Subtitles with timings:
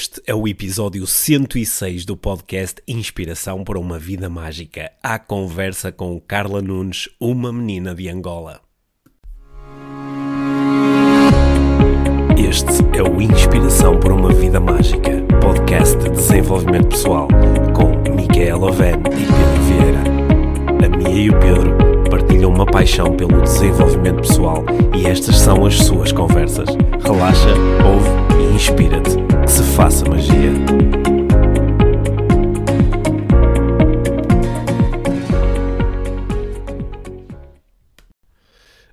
[0.00, 4.90] Este é o episódio 106 do podcast Inspiração para uma Vida Mágica.
[5.02, 8.62] A conversa com Carla Nunes, uma menina de Angola.
[12.34, 17.28] Este é o Inspiração para uma Vida Mágica, podcast de desenvolvimento pessoal,
[17.74, 20.86] com Micaela Oven e Pedro Vieira.
[20.86, 21.76] A Mia e o Pedro
[22.10, 24.64] partilham uma paixão pelo desenvolvimento pessoal
[24.96, 26.70] e estas são as suas conversas.
[27.04, 27.50] Relaxa,
[27.84, 29.39] ouve e inspira-te.
[29.50, 30.52] Que se faça magia.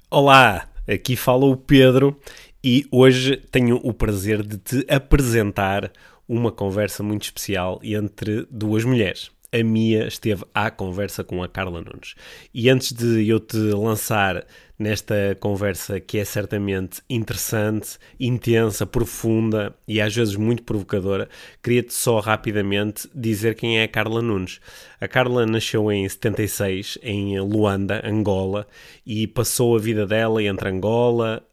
[0.09, 2.20] Olá, aqui fala o Pedro
[2.63, 5.91] e hoje tenho o prazer de te apresentar
[6.27, 11.81] uma conversa muito especial entre duas mulheres a Mia esteve à conversa com a Carla
[11.81, 12.16] Nunes.
[12.53, 14.45] E antes de eu te lançar
[14.77, 21.27] nesta conversa que é certamente interessante, intensa, profunda e às vezes muito provocadora,
[21.63, 24.59] queria-te só rapidamente dizer quem é a Carla Nunes.
[25.02, 28.67] A Carla nasceu em 76 em Luanda, Angola,
[29.06, 31.44] e passou a vida dela entre Angola,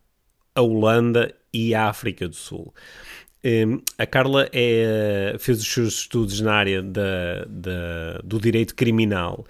[0.55, 2.75] a Holanda e a África do Sul.
[3.45, 9.45] Um, a Carla é, fez os seus estudos na área da, da, do direito criminal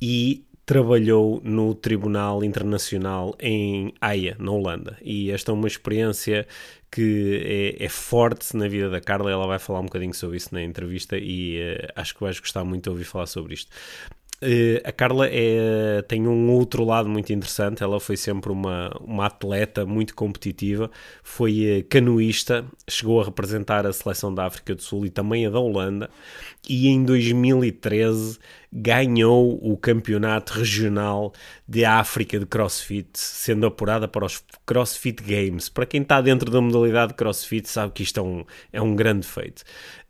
[0.00, 4.96] e trabalhou no Tribunal Internacional em Haia, na Holanda.
[5.02, 6.46] E esta é uma experiência
[6.92, 9.32] que é, é, forte na vida da Carla.
[9.32, 12.64] Ela vai falar um bocadinho sobre isso na entrevista e uh, acho que vais gostar
[12.64, 13.68] muito de ouvir falar sobre isto.
[14.40, 17.82] Uh, a Carla é, tem um outro lado muito interessante.
[17.82, 20.88] Ela foi sempre uma, uma atleta muito competitiva,
[21.20, 25.50] foi uh, canoísta, chegou a representar a seleção da África do Sul e também a
[25.50, 26.08] da Holanda.
[26.68, 28.38] E em 2013
[28.72, 31.32] ganhou o campeonato regional
[31.66, 35.68] de África de CrossFit, sendo apurada para os CrossFit Games.
[35.68, 38.94] Para quem está dentro da modalidade de CrossFit, sabe que isto é um, é um
[38.94, 39.62] grande feito.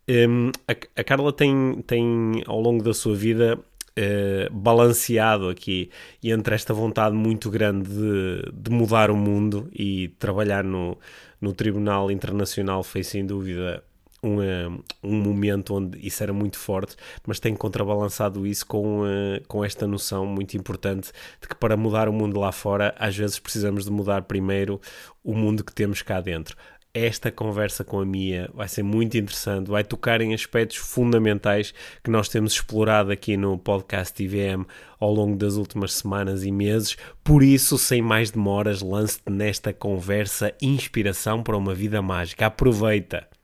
[0.09, 3.59] Um, a, a, Carla tem, tem, ao longo da sua vida,
[3.97, 5.91] eh, balanceado aqui
[6.23, 10.97] entre esta vontade muito grande de, de mudar o mundo e trabalhar no,
[11.41, 13.83] no Tribunal Internacional foi sem dúvida
[14.23, 14.69] um, eh,
[15.03, 19.87] um momento onde isso era muito forte, mas tem contrabalançado isso com, uh, com esta
[19.87, 21.11] noção muito importante
[21.41, 24.81] de que para mudar o mundo lá fora, às vezes precisamos de mudar primeiro
[25.25, 26.57] o mundo que temos cá dentro
[26.93, 32.11] esta conversa com a Mia vai ser muito interessante, vai tocar em aspectos fundamentais que
[32.11, 34.65] nós temos explorado aqui no podcast IVM
[34.99, 36.97] ao longo das últimas semanas e meses.
[37.23, 42.47] Por isso, sem mais demoras, lance-te nesta conversa inspiração para uma vida mágica.
[42.47, 43.40] Aproveita!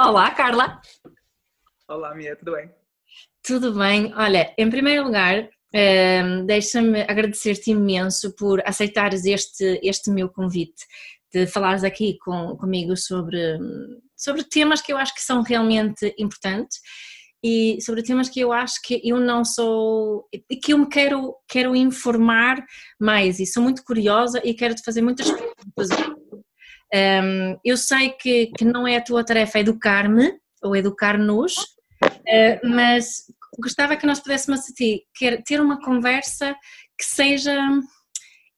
[0.00, 0.80] Olá, Carla!
[1.88, 2.70] Olá, Mia, tudo bem?
[3.42, 4.14] Tudo bem.
[4.14, 10.86] Olha, em primeiro lugar, um, deixa-me agradecer-te imenso por aceitares este, este meu convite
[11.34, 13.58] de falares aqui com, comigo sobre,
[14.16, 16.78] sobre temas que eu acho que são realmente importantes
[17.42, 21.34] e sobre temas que eu acho que eu não sou e que eu me quero,
[21.48, 22.64] quero informar
[23.00, 25.88] mais e sou muito curiosa e quero te fazer muitas perguntas.
[26.94, 30.32] Um, eu sei que, que não é a tua tarefa educar-me
[30.62, 31.54] ou educar-nos,
[32.02, 33.24] uh, mas
[33.58, 34.60] gostava que nós pudéssemos
[35.44, 36.54] ter uma conversa
[36.98, 37.56] que seja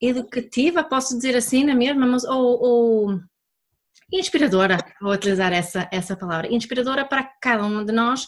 [0.00, 3.20] educativa, posso dizer assim na mesma, mas, ou, ou
[4.12, 8.26] inspiradora, vou utilizar essa, essa palavra, inspiradora para cada um de nós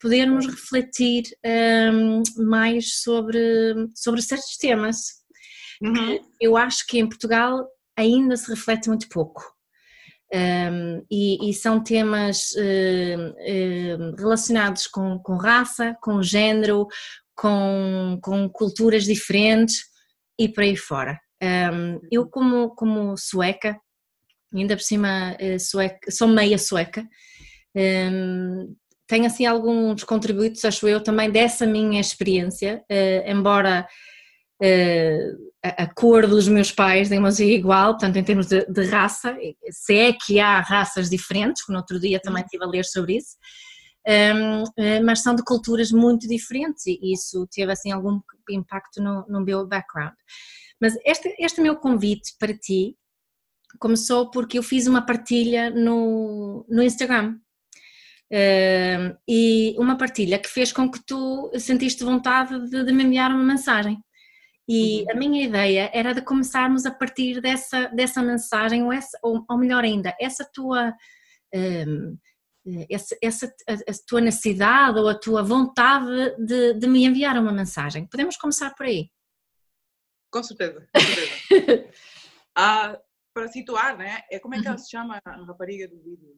[0.00, 1.24] podermos refletir
[1.92, 3.38] um, mais sobre,
[3.94, 4.98] sobre certos temas.
[5.82, 6.18] Uhum.
[6.40, 9.54] Eu acho que em Portugal ainda se reflete muito pouco.
[10.34, 16.88] Um, e, e, são temas uh, uh, relacionados com, com raça, com género,
[17.34, 19.84] com, com culturas diferentes
[20.38, 21.20] e por aí fora.
[21.42, 23.78] Um, eu como, como sueca,
[24.52, 27.06] ainda por cima eh, sueca, sou meia sueca,
[27.74, 28.74] um,
[29.06, 33.86] tenho assim alguns contributos, acho eu, também dessa minha experiência, uh, embora
[34.62, 38.84] uh, a, a, cor dos meus pais não seja igual, tanto em termos de, de,
[38.86, 39.36] raça,
[39.70, 42.46] se é que há raças diferentes, que no outro dia também uhum.
[42.46, 43.36] estive a ler sobre isso,
[44.06, 49.44] um, mas são de culturas muito diferentes e isso teve assim algum impacto no, no
[49.44, 50.14] meu background.
[50.80, 52.96] Mas este, este meu convite para ti
[53.80, 57.38] começou porque eu fiz uma partilha no, no Instagram.
[58.28, 63.30] Uh, e uma partilha que fez com que tu sentiste vontade de, de me enviar
[63.30, 63.98] uma mensagem.
[64.68, 65.10] E uhum.
[65.10, 69.58] a minha ideia era de começarmos a partir dessa, dessa mensagem, ou, essa, ou, ou
[69.58, 70.94] melhor ainda, essa tua.
[71.54, 72.18] Um,
[72.90, 77.52] essa, essa a, a, tua necessidade ou a tua vontade de, de me enviar uma
[77.52, 78.08] mensagem.
[78.08, 79.08] Podemos começar por aí?
[80.32, 81.88] Com certeza, com certeza.
[82.58, 82.98] ah,
[83.32, 84.22] para situar, né?
[84.30, 84.82] É como é que ela uhum.
[84.82, 86.36] se chama a rapariga do vídeo?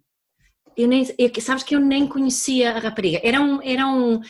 [0.76, 3.20] Eu nem, eu, sabes que eu nem conhecia a rapariga.
[3.22, 4.20] Era, um, era um,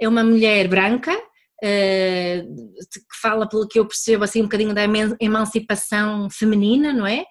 [0.00, 1.12] é uma mulher branca,
[1.60, 4.82] que fala, pelo que eu percebo, assim, um bocadinho da
[5.20, 7.24] emancipação feminina, não é?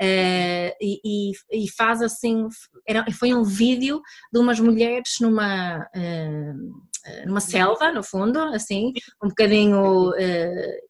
[0.00, 2.48] Uh, e, e, faz assim,
[2.88, 4.00] era, foi um vídeo
[4.32, 8.92] de umas mulheres numa, uh, numa selva, no fundo, assim,
[9.22, 10.12] um bocadinho,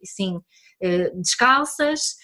[0.02, 0.40] assim,
[1.14, 2.16] descalças,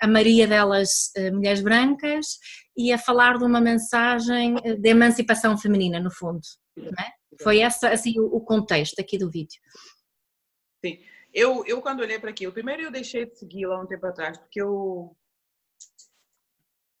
[0.00, 2.38] a maioria delas mulheres brancas,
[2.76, 6.40] e a falar de uma mensagem de emancipação feminina, no fundo.
[6.78, 7.17] É?
[7.42, 9.60] Foi essa, assim, o contexto aqui do vídeo.
[10.84, 11.02] Sim.
[11.32, 14.38] Eu, eu quando olhei para aquilo, primeiro eu deixei de seguir lá um tempo atrás,
[14.38, 15.16] porque eu,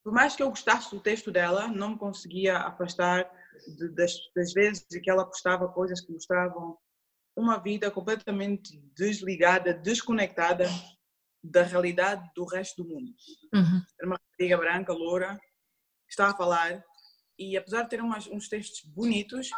[0.04, 3.30] por mais que eu gostasse do texto dela, não me conseguia afastar
[3.78, 6.78] de, das, das vezes em que ela postava coisas que mostravam
[7.36, 10.68] uma vida completamente desligada, desconectada
[11.42, 13.12] da realidade do resto do mundo.
[13.54, 13.82] Uhum.
[13.98, 15.38] Era uma rapariga branca, loura,
[16.08, 16.84] estava a falar
[17.38, 19.48] e apesar de ter umas, uns textos bonitos,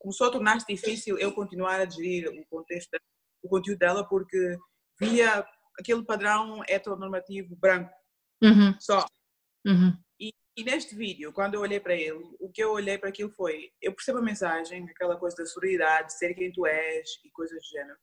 [0.00, 2.98] começou a tornar-se difícil eu continuar a digerir o contexto,
[3.42, 4.56] o conteúdo dela porque
[4.98, 5.46] via
[5.78, 7.92] aquele padrão heteronormativo branco
[8.42, 8.74] uhum.
[8.80, 9.06] só.
[9.66, 9.96] Uhum.
[10.18, 13.30] E, e, neste vídeo, quando eu olhei para ele, o que eu olhei para aquilo
[13.30, 17.58] foi, eu percebo a mensagem, aquela coisa da sororidade, ser quem tu és e coisas
[17.58, 17.98] do género,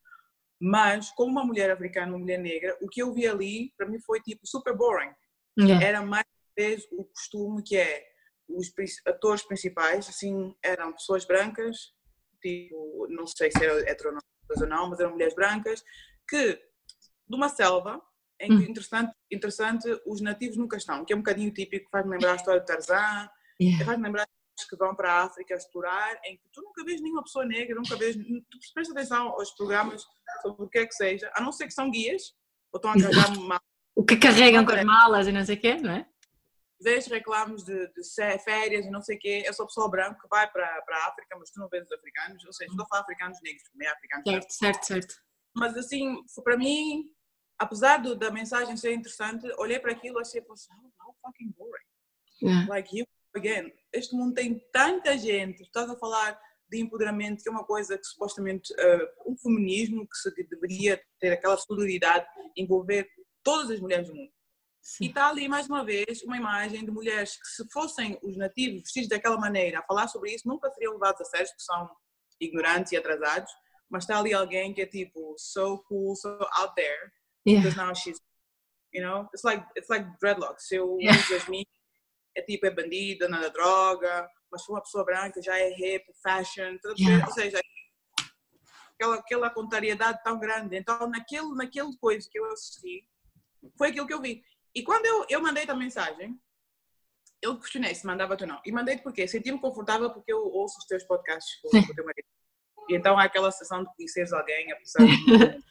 [0.60, 4.00] mas como uma mulher africana, uma mulher negra, o que eu vi ali, para mim
[4.00, 5.12] foi tipo super boring.
[5.58, 5.84] Yeah.
[5.84, 8.07] Era mais vezes o costume que é
[8.48, 8.72] os
[9.06, 11.92] atores principais, assim, eram pessoas brancas,
[12.40, 15.82] tipo, não sei se eram heteronormativas ou não, mas eram mulheres brancas,
[16.28, 18.00] que de uma selva,
[18.40, 18.70] em que, hum.
[18.70, 22.60] interessante, interessante, os nativos nunca estão, que é um bocadinho típico, faz-me lembrar a história
[22.60, 23.28] de Tarzan,
[23.60, 23.84] yeah.
[23.84, 24.26] faz-me lembrar
[24.68, 27.96] que vão para a África explorar, em que tu nunca vês nenhuma pessoa negra, nunca
[27.96, 30.04] vês, tu prestas atenção aos programas
[30.42, 32.34] sobre o que é que seja, a não ser que são guias,
[32.72, 33.62] ou estão a carregar malas.
[33.94, 36.06] O que carregam com as malas e não sei o quê, não é?
[36.80, 38.02] Vês reclamos de, de,
[38.44, 41.08] férias e não sei o quê, eu sou pessoa branca que vai para, para a
[41.08, 43.88] África, mas tu não vês os africanos, ou seja, estou a falar africanos negros, também
[43.88, 45.14] é africanos Certo, certo, certo.
[45.56, 47.10] Mas assim, para mim,
[47.58, 51.84] apesar do, da mensagem ser interessante, olhei para aquilo e achei, how, how fucking boring.
[52.40, 52.68] Yeah.
[52.68, 53.04] Like, you
[53.34, 57.98] again, este mundo tem tanta gente, estás a falar de empoderamento, que é uma coisa
[57.98, 62.26] que supostamente, uh, um feminismo que, se, que deveria ter aquela solidariedade,
[62.56, 63.08] envolver
[63.42, 64.30] todas as mulheres do mundo
[64.88, 65.04] Sim.
[65.04, 68.80] E está ali mais uma vez uma imagem de mulheres que, se fossem os nativos
[68.80, 71.90] vestidos daquela maneira a falar sobre isso, nunca seriam levados a sério, porque são
[72.40, 73.52] ignorantes e atrasados.
[73.90, 77.12] Mas está ali alguém que é tipo so cool, so out there,
[77.46, 77.62] yeah.
[77.62, 78.18] because now she's,
[78.94, 80.72] you know, it's like it's like dreadlocks.
[80.72, 81.18] Eu yeah.
[81.28, 81.68] Jasmine
[82.34, 86.78] é tipo é bandida, nada droga, mas se uma pessoa branca já é hip, fashion,
[86.98, 87.26] yeah.
[87.26, 87.60] ou seja,
[88.94, 90.78] aquela aquela contrariedade tão grande.
[90.78, 93.06] Então naquele naquele coisa que eu assisti
[93.76, 94.42] foi aquilo que eu vi.
[94.74, 96.38] E quando eu, eu mandei a mensagem,
[97.40, 98.60] eu questionei se mandava-te ou não.
[98.64, 102.26] E mandei-te porque senti-me confortável porque eu ouço os teus podcasts com, o teu marido.
[102.88, 105.62] E então há aquela sensação de conheceres alguém, apesar de...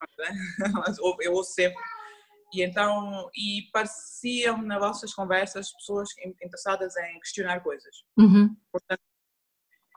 [1.20, 1.82] eu ouço sempre.
[2.52, 6.08] E então, e pareciam nas vossas conversas pessoas
[6.42, 8.04] interessadas em questionar coisas.
[8.18, 8.56] Uhum.
[8.72, 9.00] Portanto,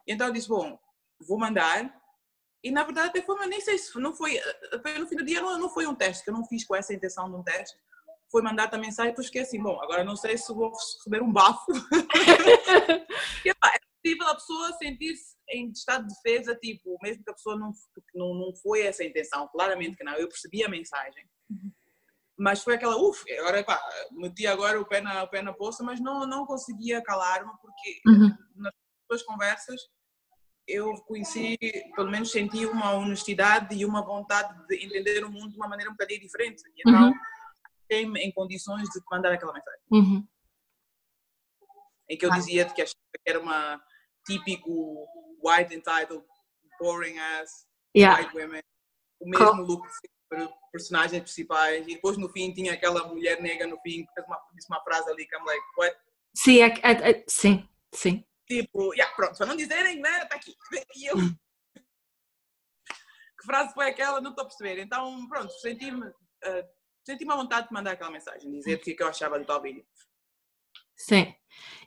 [0.07, 0.80] então eu disse, bom,
[1.19, 2.01] vou mandar.
[2.63, 4.40] E na verdade até foi, nem sei se não foi,
[5.00, 6.94] no fim do dia não, não foi um teste, que eu não fiz com essa
[6.94, 7.78] intenção de um teste
[8.33, 11.31] foi mandar a mensagem, depois fiquei assim, bom, agora não sei se vou receber um
[11.31, 11.71] bafo.
[13.45, 13.53] e, é
[14.01, 17.71] possível a pessoa sentir-se em estado de defesa, tipo, mesmo que a pessoa não,
[18.16, 21.23] não, não foi essa a intenção, claramente que não, eu percebi a mensagem.
[22.35, 23.80] Mas foi aquela, uff, agora pá,
[24.13, 28.02] meti agora o pé na, o pé na poça, mas não, não conseguia calar-me, porque
[28.07, 28.35] uhum.
[28.56, 28.73] nas
[29.07, 29.80] duas conversas
[30.68, 31.56] eu conheci,
[31.95, 35.92] pelo menos senti uma honestidade e uma vontade de entender o mundo de uma maneira
[35.92, 36.63] um bocadinho diferente.
[36.75, 37.32] E então, uhum
[38.02, 39.81] em condições de te mandar aquela mensagem.
[39.92, 40.28] Uhum.
[42.09, 42.35] Em que eu ah.
[42.35, 42.83] dizia que
[43.26, 43.81] era uma
[44.26, 45.07] típico
[45.44, 46.23] white entitled,
[46.80, 48.21] boring ass, yeah.
[48.21, 48.62] white women,
[49.19, 49.66] o mesmo cool.
[49.66, 49.88] look
[50.30, 54.42] para personagens principais e depois no fim tinha aquela mulher negra no fim que uma,
[54.56, 55.95] disse uma frase ali que I'm like, what?
[56.35, 58.26] Sim, é, é, é, sim, sim.
[58.47, 60.56] Tipo, yeah, pronto, para não dizerem, né, está aqui.
[60.95, 61.35] E eu, hum.
[61.76, 64.19] que frase foi aquela?
[64.19, 64.81] Não estou a perceber.
[64.81, 66.68] Então, pronto, senti-me uh,
[67.04, 69.45] senti uma vontade de mandar aquela mensagem, dizer o que, é que eu achava do
[69.45, 69.83] tal vídeo.
[70.95, 71.33] Sim.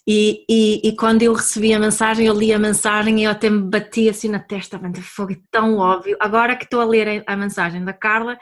[0.07, 3.51] E, e, e, quando eu recebi a mensagem, eu li a mensagem e eu até
[3.51, 6.17] me bati assim na testa, fogo, é tão óbvio.
[6.21, 8.39] Agora que estou a ler a mensagem da Carla,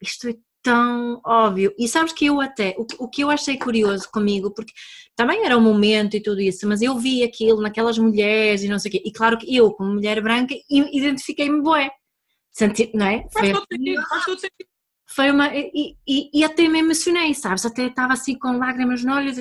[0.00, 1.74] isto é tão óbvio.
[1.78, 4.72] E sabes que eu até, o, o que eu achei curioso comigo, porque
[5.14, 8.78] também era um momento e tudo isso, mas eu vi aquilo naquelas mulheres e não
[8.78, 11.90] sei o quê, e claro que eu, como mulher branca, identifiquei-me bué.
[12.50, 13.26] Senti, não é?
[13.30, 14.73] Faz todo sentido, faz todo sentido
[15.06, 15.54] foi uma.
[15.54, 17.64] E, e, e, até me emocionei, sabes?
[17.64, 19.38] Até estava assim com lágrimas nos olhos.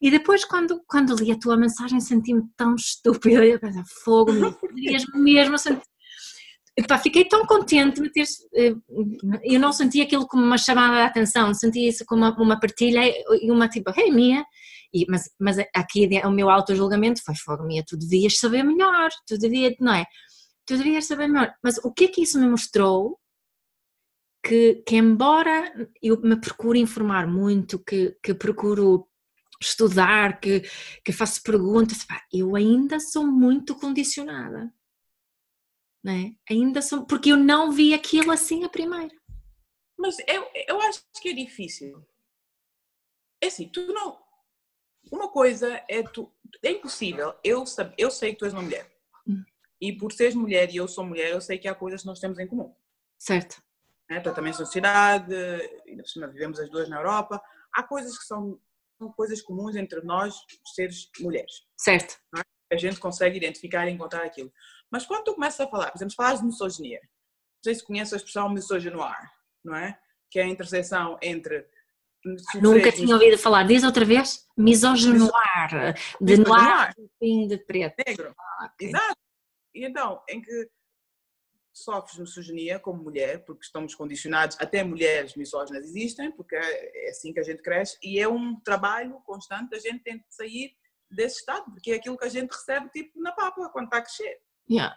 [0.00, 3.44] E, depois, quando, quando li a tua mensagem, senti-me tão estúpida.
[3.44, 4.32] Eu pensei, fogo,
[4.72, 5.82] mesmo, mesmo senti...
[6.76, 8.24] Epá, fiquei tão contente de ter.
[8.54, 8.74] Eh,
[9.42, 13.02] eu não senti aquilo como uma chamada de atenção, senti isso como uma, uma partilha
[13.42, 14.44] e uma tipo, hey, Mia.
[14.94, 19.36] E, mas, mas aqui o meu auto-julgamento foi: fogo, Mia, tu devias saber melhor, tu
[19.36, 20.04] devias, não é?
[20.64, 21.52] Tu devias saber melhor.
[21.62, 23.18] Mas o que é que isso me mostrou?
[24.44, 29.06] Que, que embora eu me procure informar muito, que, que procuro
[29.60, 30.62] estudar, que,
[31.04, 34.72] que faço perguntas, eu ainda sou muito condicionada
[36.02, 36.34] né?
[36.48, 39.14] Ainda são, porque eu não vi aquilo assim a primeira.
[39.96, 42.06] Mas eu, eu acho que é difícil.
[43.40, 44.18] É assim, tu não.
[45.10, 46.32] Uma coisa é tu.
[46.62, 47.34] É impossível.
[47.42, 47.64] Eu,
[47.96, 48.90] eu sei que tu és uma mulher.
[49.26, 49.44] Hum.
[49.80, 52.20] E por seres mulher e eu sou mulher, eu sei que há coisas que nós
[52.20, 52.74] temos em comum.
[53.18, 53.62] Certo.
[54.10, 55.34] É, tu também sociedade,
[55.86, 57.40] ainda por cima vivemos as duas na Europa.
[57.74, 58.58] Há coisas que são,
[58.98, 60.34] são coisas comuns entre nós,
[60.74, 61.52] seres mulheres.
[61.78, 62.18] Certo.
[62.36, 62.40] É?
[62.74, 64.52] A gente consegue identificar e encontrar aquilo.
[64.90, 68.14] Mas quando tu começas a falar, por exemplo, falas de misoginia, não sei se conheces
[68.14, 69.30] a expressão misogynoir,
[69.64, 69.98] não é?
[70.30, 71.66] Que é a interseção entre.
[72.60, 74.46] Nunca tinha ouvido falar, diz outra vez?
[74.56, 77.94] Misogynoir, de noir, fim de preto.
[78.06, 78.34] Negro.
[78.38, 78.88] Ah, okay.
[78.88, 79.16] Exato.
[79.74, 80.70] E então, em que
[81.84, 87.32] sofres misoginia como mulher, porque estamos condicionados, até mulheres misóginas existem, porque é, é assim
[87.32, 90.74] que a gente cresce, e é um trabalho constante, a gente tem que sair
[91.10, 94.02] desse estado, porque é aquilo que a gente recebe tipo na papa quando está a
[94.02, 94.40] crescer.
[94.70, 94.96] Yeah.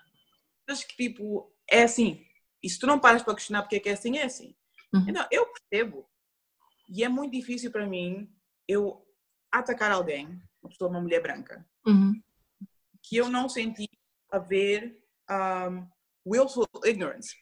[0.68, 2.26] Acho que tipo, é assim.
[2.62, 4.56] E se tu não paras para questionar porque é que é assim, é assim.
[4.94, 5.06] Uhum.
[5.08, 6.08] Então, eu percebo.
[6.90, 8.30] E é muito difícil para mim
[8.68, 9.06] eu
[9.52, 10.28] atacar alguém,
[10.62, 12.22] uma pessoa, uma mulher branca, uhum.
[13.02, 13.88] que eu não senti
[14.30, 15.88] haver um,
[16.26, 17.36] willful ignorance.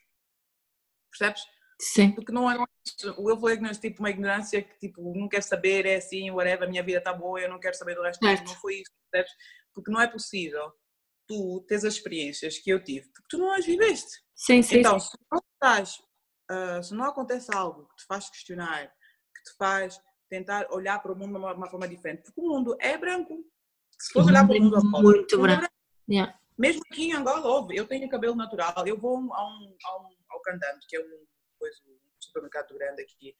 [1.10, 1.42] Percebes?
[1.80, 2.12] Sim.
[2.12, 5.96] Porque não é, é willful ignorance, tipo uma ignorância que tipo, não quer saber, é
[5.96, 8.24] assim, whatever, a minha vida está boa, eu não quero saber do resto.
[8.24, 8.46] Certo.
[8.46, 9.32] Não foi isso, percebes?
[9.74, 10.72] Porque não é possível
[11.26, 14.20] tu tens as experiências que eu tive, porque tu não as viveste.
[14.34, 14.78] Sim, sim.
[14.80, 15.10] Então, sim.
[15.10, 16.02] Se, não estás,
[16.50, 21.12] uh, se não acontece algo que te faz questionar, que te faz tentar olhar para
[21.12, 23.44] o mundo de uma, uma forma diferente, porque o mundo é branco.
[23.98, 25.52] Se for olhar para o mundo é muito branco.
[25.52, 25.74] É branco.
[26.10, 26.39] Yeah.
[26.60, 30.42] Mesmo aqui em Angola, eu tenho cabelo natural, eu vou a um, a um, ao
[30.42, 31.26] Candante, que é um,
[31.58, 33.34] coisa, um supermercado grande aqui,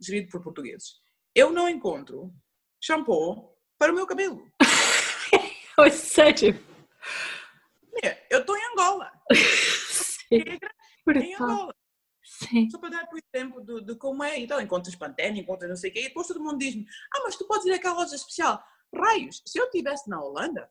[0.00, 0.94] gerido por portugueses.
[1.34, 2.32] Eu não encontro
[2.82, 4.50] shampoo para o meu cabelo.
[5.92, 6.58] Sério?
[8.30, 9.12] Eu estou em Angola.
[9.34, 10.42] Sim.
[11.14, 11.74] em Angola.
[12.24, 12.70] Sim.
[12.70, 14.38] Só para dar por exemplo de, de, como é.
[14.38, 17.36] Então, encontras Pantene, encontras não sei o quê, e depois todo mundo diz-me: Ah, mas
[17.36, 18.64] tu podes ir àquela loja especial.
[18.94, 20.70] Raios, se eu estivesse na Holanda,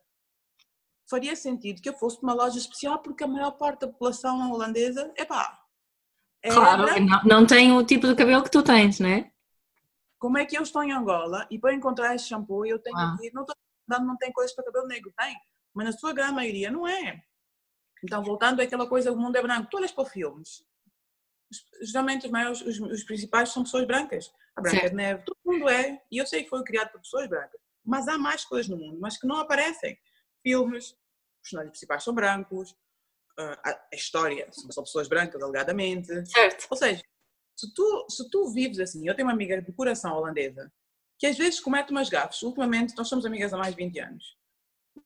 [1.12, 4.52] faria sentido que eu fosse para uma loja especial, porque a maior parte da população
[4.52, 5.60] holandesa, epá.
[6.42, 9.32] É claro, não, não tem o tipo de cabelo que tu tens, não é?
[10.18, 13.16] Como é que eu estou em Angola e para encontrar esse shampoo eu tenho ah.
[13.20, 13.54] que ir, não, tô,
[13.88, 15.36] não tem coisas para cabelo negro, tem
[15.74, 17.24] mas na sua grande maioria não é.
[18.04, 19.70] Então, voltando àquela coisa, o mundo é branco.
[19.70, 20.66] Tu olhas para filmes,
[21.82, 24.32] geralmente os, maiores, os, os principais são pessoas brancas.
[24.56, 27.28] A Branca de Neve, todo mundo é, e eu sei que foi criado por pessoas
[27.28, 29.98] brancas, mas há mais coisas no mundo, mas que não aparecem.
[30.44, 30.96] Filmes,
[31.42, 32.76] personagens principais são brancos,
[33.38, 36.08] ah, a história são pessoas brancas, alegadamente.
[36.30, 36.68] Certo.
[36.70, 37.02] Ou seja,
[37.58, 40.72] se tu, se tu vives assim, eu tenho uma amiga de coração holandesa
[41.20, 42.42] que às vezes comete umas gafes.
[42.42, 44.42] Ultimamente, nós somos amigas há mais de 20 anos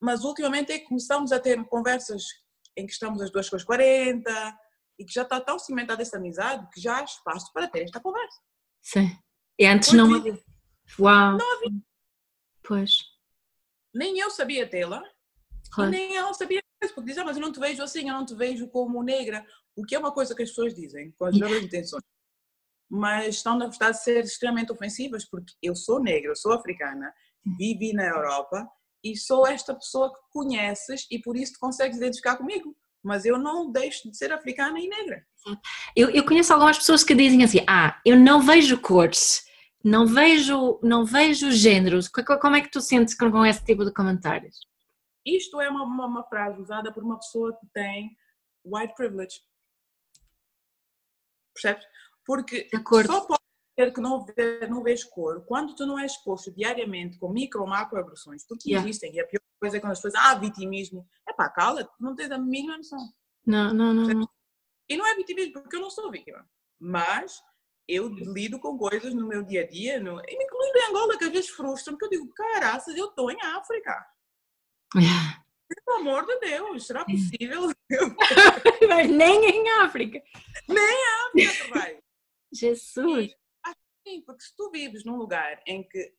[0.02, 2.24] mas ultimamente é que começamos a ter conversas
[2.78, 4.58] em que estamos as duas com as 40
[5.00, 8.00] e que já está tão cimentada essa amizade que já há espaço para ter esta
[8.00, 8.40] conversa.
[8.82, 9.18] Sim.
[9.60, 10.38] E antes não havia.
[11.00, 11.38] Uau!
[11.38, 11.80] Não havia.
[12.64, 12.98] Pois.
[13.94, 15.04] Nem eu sabia tê-la,
[15.70, 15.92] claro.
[15.92, 16.62] nem ela sabia
[16.94, 19.46] porque dizia, ah, mas eu não te vejo assim, eu não te vejo como negra,
[19.76, 22.04] o que é uma coisa que as pessoas dizem com as melhores intenções.
[22.90, 27.12] Mas estão, na verdade, a ser extremamente ofensivas, porque eu sou negra, eu sou africana,
[27.58, 28.68] vivi na Europa
[29.04, 32.76] e sou esta pessoa que conheces e por isso te consegues identificar comigo.
[33.04, 35.24] Mas eu não deixo de ser africana e negra.
[35.96, 39.46] Eu, eu conheço algumas pessoas que dizem assim: ah, eu não vejo cores,
[39.84, 42.08] não vejo, não vejo géneros.
[42.08, 44.58] Como é que tu sentes com esse tipo de comentários?
[45.26, 48.16] Isto é uma, uma, uma frase usada por uma pessoa que tem
[48.64, 49.42] white privilege.
[51.54, 51.86] Percebes?
[52.26, 52.70] Porque
[53.06, 53.46] só pode
[53.94, 57.68] que não, vê, não vês cor, quando tu não és exposto diariamente com micro ou
[57.68, 58.88] macro agressões, porque yeah.
[58.88, 62.16] existem, e a pior coisa é quando as pessoas, ah, vitimismo, é pá, cala não
[62.16, 63.00] tens a mínima noção.
[63.46, 64.30] Não, não, não.
[64.88, 66.48] E não é vitimismo, porque eu não sou vítima,
[66.80, 67.42] mas
[67.88, 71.32] eu lido com coisas no meu dia a dia, no, incluindo em Angola, que às
[71.32, 74.06] vezes frustram, porque eu digo, caraças, eu estou em África.
[74.94, 77.72] Pelo amor de Deus, será possível?
[78.88, 80.22] Mas nem em África.
[80.68, 82.00] Nem em África, vai.
[82.54, 83.36] Jesus!
[84.08, 86.14] sim, porque se tu vives num lugar em que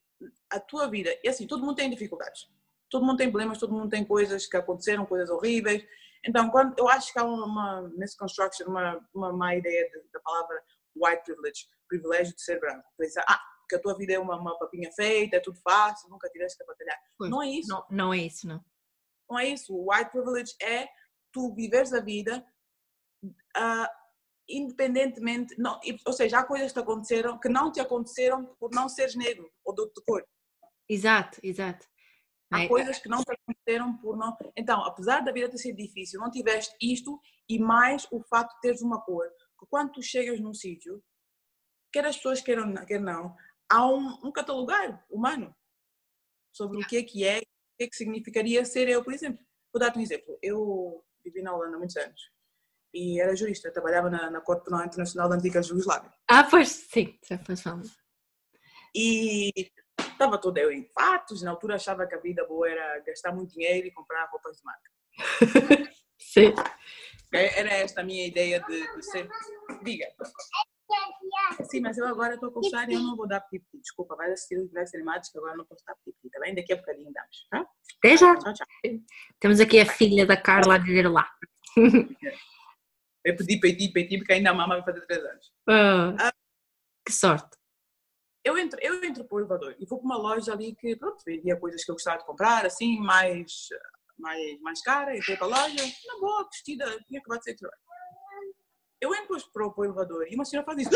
[0.50, 2.48] a tua vida, é assim, todo mundo tem dificuldades,
[2.90, 5.86] todo mundo tem problemas, todo mundo tem coisas que aconteceram, coisas horríveis.
[6.24, 10.62] Então, quando eu acho que há uma misconstruction, uma, uma má ideia de, da palavra
[10.96, 12.84] white privilege, privilégio de ser branco.
[12.98, 16.28] Pensar, ah, que a tua vida é uma, uma papinha feita, é tudo fácil, nunca
[16.30, 16.98] tiveste que batalhar.
[17.18, 17.68] Pois, não é isso.
[17.68, 18.64] Não, não é isso, não.
[19.28, 19.74] Não é isso.
[19.74, 20.88] O white privilege é
[21.32, 22.46] tu viveres a vida
[23.24, 24.06] uh,
[24.48, 29.16] independentemente, não, ou seja, há coisas que aconteceram que não te aconteceram por não seres
[29.16, 30.24] negro ou de outra cor.
[30.88, 31.86] Exato, exato.
[32.52, 32.68] Há é.
[32.68, 34.36] coisas que não te aconteceram por não.
[34.56, 38.60] Então, apesar da vida ter sido difícil, não tiveste isto e mais o fato de
[38.60, 39.26] teres uma cor.
[39.58, 41.02] Que quando tu chegas num sítio,
[41.92, 43.34] quer as pessoas queiram, quer não,
[43.70, 45.54] há um, um catalogar humano
[46.52, 49.44] sobre o que é que é, o que é que significaria ser eu, por exemplo.
[49.72, 50.38] Vou dar-te um exemplo.
[50.42, 52.20] Eu vivi na Holanda há muitos anos
[52.94, 56.10] e era jurista, trabalhava na, na Corte Penal Internacional da Antiga Jugoslávia.
[56.28, 57.90] Ah, pois sim, já foi falando.
[58.94, 59.52] E
[60.00, 63.52] estava toda eu em fatos, na altura achava que a vida boa era gastar muito
[63.52, 64.90] dinheiro e comprar roupas de marca.
[66.18, 66.54] sim.
[67.32, 69.28] Era esta a minha ideia de, de ser.
[69.82, 70.06] Diga.
[71.70, 73.78] Sim, mas eu agora estou a coçar e eu não vou dar piti.
[73.78, 76.54] Desculpa, vai assistir os desenhos animados que agora não posso dar piti, tá bem?
[76.54, 77.66] Daqui a bocadinho damos, tá?
[77.98, 78.36] Até já.
[78.36, 78.66] Tchau, tchau.
[79.40, 81.28] Temos aqui a filha da Carla a dizer lá.
[83.24, 85.52] Eu pedi piti, piti, porque ainda a mama vai fazer 3 anos.
[85.68, 86.32] Ah, ah,
[87.04, 87.56] que sorte.
[88.44, 91.24] Eu entro, eu entro para o elevador e vou para uma loja ali que, pronto,
[91.26, 93.68] vendia coisas que eu gostava de comprar, assim, mais,
[94.16, 95.16] mais, mais cara.
[95.16, 97.80] Entrei para a loja, na boa, vestida, tinha acabado de de trabalho
[99.06, 100.90] eu entro para o elevador e uma senhora faz isso.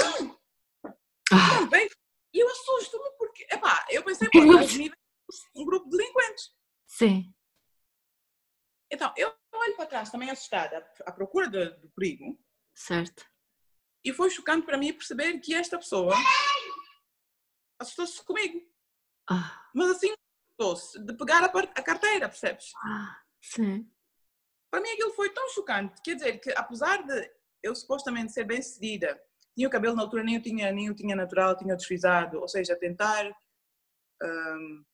[1.33, 1.67] Ah.
[1.71, 1.88] Bem,
[2.35, 4.40] e eu assusto-me porque, epá, eu pensei, pô,
[5.57, 6.52] um grupo de delinquentes.
[6.87, 7.33] Sim.
[8.90, 12.37] Então, eu olho para trás também assustada, à procura do, do perigo.
[12.75, 13.25] Certo.
[14.05, 16.14] E foi chocante para mim perceber que esta pessoa
[17.79, 18.61] assustou-se comigo.
[19.29, 19.71] Ah.
[19.73, 20.12] Mas assim,
[20.59, 22.73] assustou-se de pegar a, a, carteira, percebes?
[22.83, 23.88] Ah, sim.
[24.71, 26.00] Para mim aquilo foi tão chocante.
[26.02, 29.21] Quer dizer, que apesar de eu supostamente ser bem sucedida,
[29.55, 32.49] tinha o cabelo na altura, nem eu tinha, nem eu tinha natural, tinha desfrisado, ou
[32.49, 33.31] seja, tentar.
[34.23, 34.85] Um,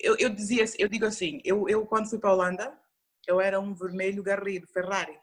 [0.00, 2.78] eu, eu dizia, eu digo assim, eu, eu quando fui para a Holanda,
[3.26, 5.18] eu era um vermelho garrido, Ferrari.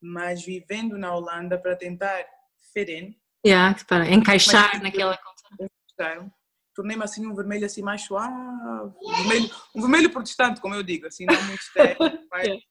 [0.00, 2.24] Mas vivendo na Holanda para tentar
[2.72, 5.70] feren, yeah, para encaixar naquela cultura.
[6.74, 11.06] Tornei-me assim um vermelho assim mais suave, um vermelho, um vermelho protestante, como eu digo,
[11.06, 11.98] assim, não muito estéreo.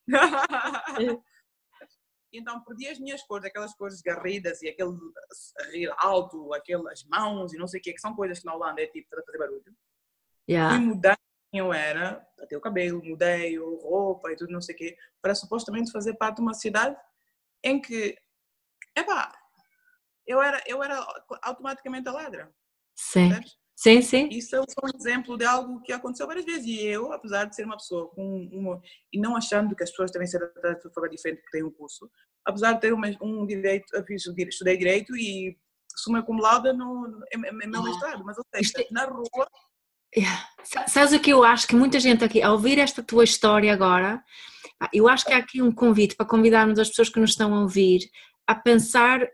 [2.33, 4.91] então perdi as minhas cores, aquelas cores garridas e aquele
[5.71, 8.81] rir alto, aquelas mãos e não sei o que, que são coisas que na Holanda
[8.81, 9.75] é tipo para fazer barulho.
[10.49, 10.75] Yeah.
[10.75, 11.17] Fui mudar
[11.51, 15.35] quem eu era, até o cabelo, mudei, roupa e tudo, não sei o quê, para
[15.35, 16.97] supostamente fazer parte de uma cidade
[17.63, 18.17] em que,
[18.97, 19.31] epá,
[20.25, 21.05] eu era, eu era
[21.43, 22.53] automaticamente a ladra.
[22.95, 23.31] Sim.
[23.31, 23.57] Sabes?
[23.83, 24.29] Sim, sim.
[24.31, 24.65] Isso é um
[24.95, 26.65] exemplo de algo que aconteceu várias vezes.
[26.65, 28.81] E eu, apesar de ser uma pessoa com uma.
[29.11, 31.71] e não achando que as pessoas devem ser tratadas de forma diferente porque têm um
[31.71, 32.09] curso,
[32.45, 33.85] apesar de ter um, um direito,
[34.47, 35.57] estudei direito e
[35.97, 39.49] sou acumulada no meu ah, mestrado, mas ou seja, é na rua.
[40.15, 40.47] Yeah.
[40.87, 44.23] Sabes o que eu acho que muita gente aqui, ao ouvir esta tua história agora,
[44.93, 47.59] eu acho que há aqui um convite para convidarmos as pessoas que nos estão a
[47.59, 47.99] ouvir
[48.47, 49.27] a pensar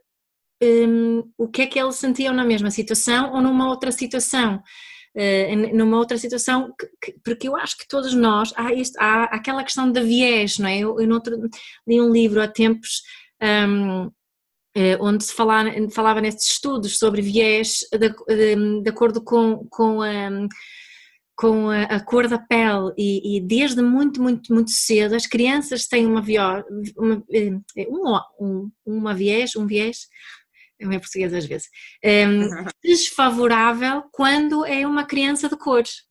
[0.62, 4.62] um, o que é que eles sentiam na mesma situação ou numa outra situação.
[5.15, 9.24] Uh, numa outra situação, que, que, porque eu acho que todos nós, há, isto, há
[9.24, 10.78] aquela questão da viés, não é?
[10.80, 11.36] Eu, eu outro,
[11.88, 13.02] li um livro há tempos
[13.41, 14.12] um,
[14.76, 20.04] eh, onde se falava, falava nesses estudos sobre viés de, de, de acordo com, com,
[20.04, 20.48] um,
[21.36, 25.88] com a, a, cor da pele e, e, desde muito, muito, muito cedo as crianças
[25.88, 26.24] têm uma,
[26.95, 27.88] uma, eh,
[28.39, 30.08] um, uma viés, um viés
[30.80, 31.68] é meu português às vezes,
[32.04, 36.08] um, desfavorável quando é uma criança de cores.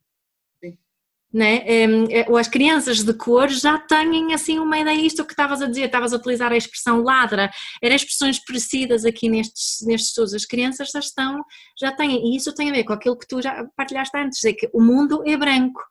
[1.30, 1.62] Né?
[1.86, 5.84] Um, as crianças de cores já têm assim uma ideia, isto que estavas a dizer,
[5.84, 7.50] estavas a utilizar a expressão ladra,
[7.82, 11.44] eram expressões parecidas aqui nestes, nestes estudos, as crianças já estão,
[11.78, 14.54] já têm, e isso tem a ver com aquilo que tu já partilhaste antes, é
[14.54, 15.82] que o mundo é branco,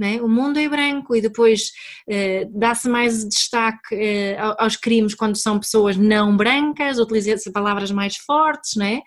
[0.00, 0.20] né?
[0.22, 1.70] O mundo é branco e depois
[2.08, 8.16] eh, dá-se mais destaque eh, aos crimes quando são pessoas não brancas, utiliza-se palavras mais
[8.16, 9.02] fortes, né?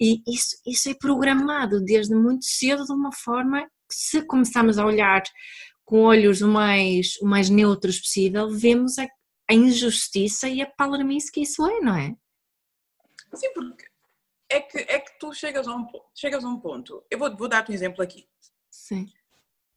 [0.00, 4.86] E isso, isso é programado desde muito cedo de uma forma que se começarmos a
[4.86, 5.22] olhar
[5.84, 9.06] com olhos o mais, o mais neutros possível, vemos a,
[9.50, 12.14] a injustiça e a palermice que isso é, não é?
[13.34, 13.84] Sim, porque
[14.50, 17.04] é que, é que tu chegas a um, chegas a um ponto.
[17.10, 18.26] Eu vou, vou dar-te um exemplo aqui.
[18.70, 19.06] Sim.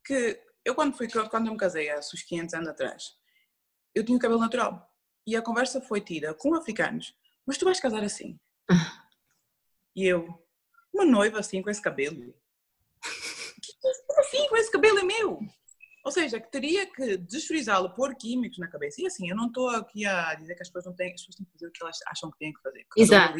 [0.05, 3.13] Que eu quando fui, quando eu me casei há uns 500 anos atrás,
[3.93, 4.91] eu tinha o cabelo natural.
[5.25, 8.39] E a conversa foi tida com africanos, mas tu vais casar assim?
[9.97, 10.45] E eu,
[10.93, 12.35] uma noiva assim com esse cabelo?
[14.17, 15.39] Assim, com esse cabelo é meu?
[16.03, 19.01] Ou seja, que teria que desfrisá-lo, pôr químicos na cabeça.
[19.01, 21.35] E assim, eu não estou aqui a dizer que as pessoas não têm, as pessoas
[21.35, 22.85] têm que fazer o que elas acham que têm que fazer.
[22.97, 23.37] Exato.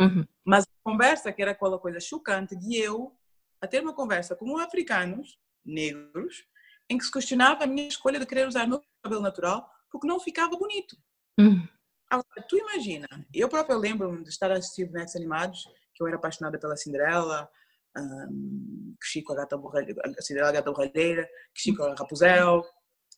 [0.00, 0.26] Uhum.
[0.44, 3.14] Mas a conversa, que era aquela coisa chocante, de eu
[3.60, 6.44] a ter uma conversa com africanos, negros,
[6.90, 10.18] em que se questionava a minha escolha de querer usar meu cabelo natural porque não
[10.18, 10.96] ficava bonito.
[11.38, 11.66] Uhum.
[12.10, 15.64] Agora, tu imagina, eu própria lembro-me de estar a assistir bonecos animados,
[15.94, 17.48] que eu era apaixonada pela Cinderela,
[17.96, 22.64] um, com a gata borralheira, a Cinderela a gata borralheira, cresci com a Rapunzel,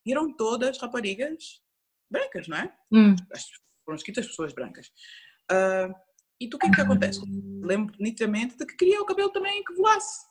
[0.07, 1.61] e eram todas raparigas
[2.11, 2.72] brancas, não é?
[2.92, 3.16] Hum.
[3.85, 4.88] Foram escritas pessoas brancas.
[5.50, 5.94] Uh,
[6.40, 7.20] e tu o que é que acontece?
[7.62, 10.27] Lembro nitidamente de que queria o cabelo também que voasse.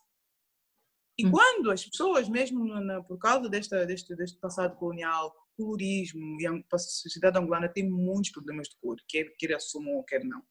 [1.17, 1.31] E hum.
[1.31, 6.77] quando as pessoas, mesmo na, por causa desta, deste, deste passado colonial, colorismo, e a
[6.77, 10.41] sociedade angolana tem muitos problemas de cor, quer, quer assumam ou quer não.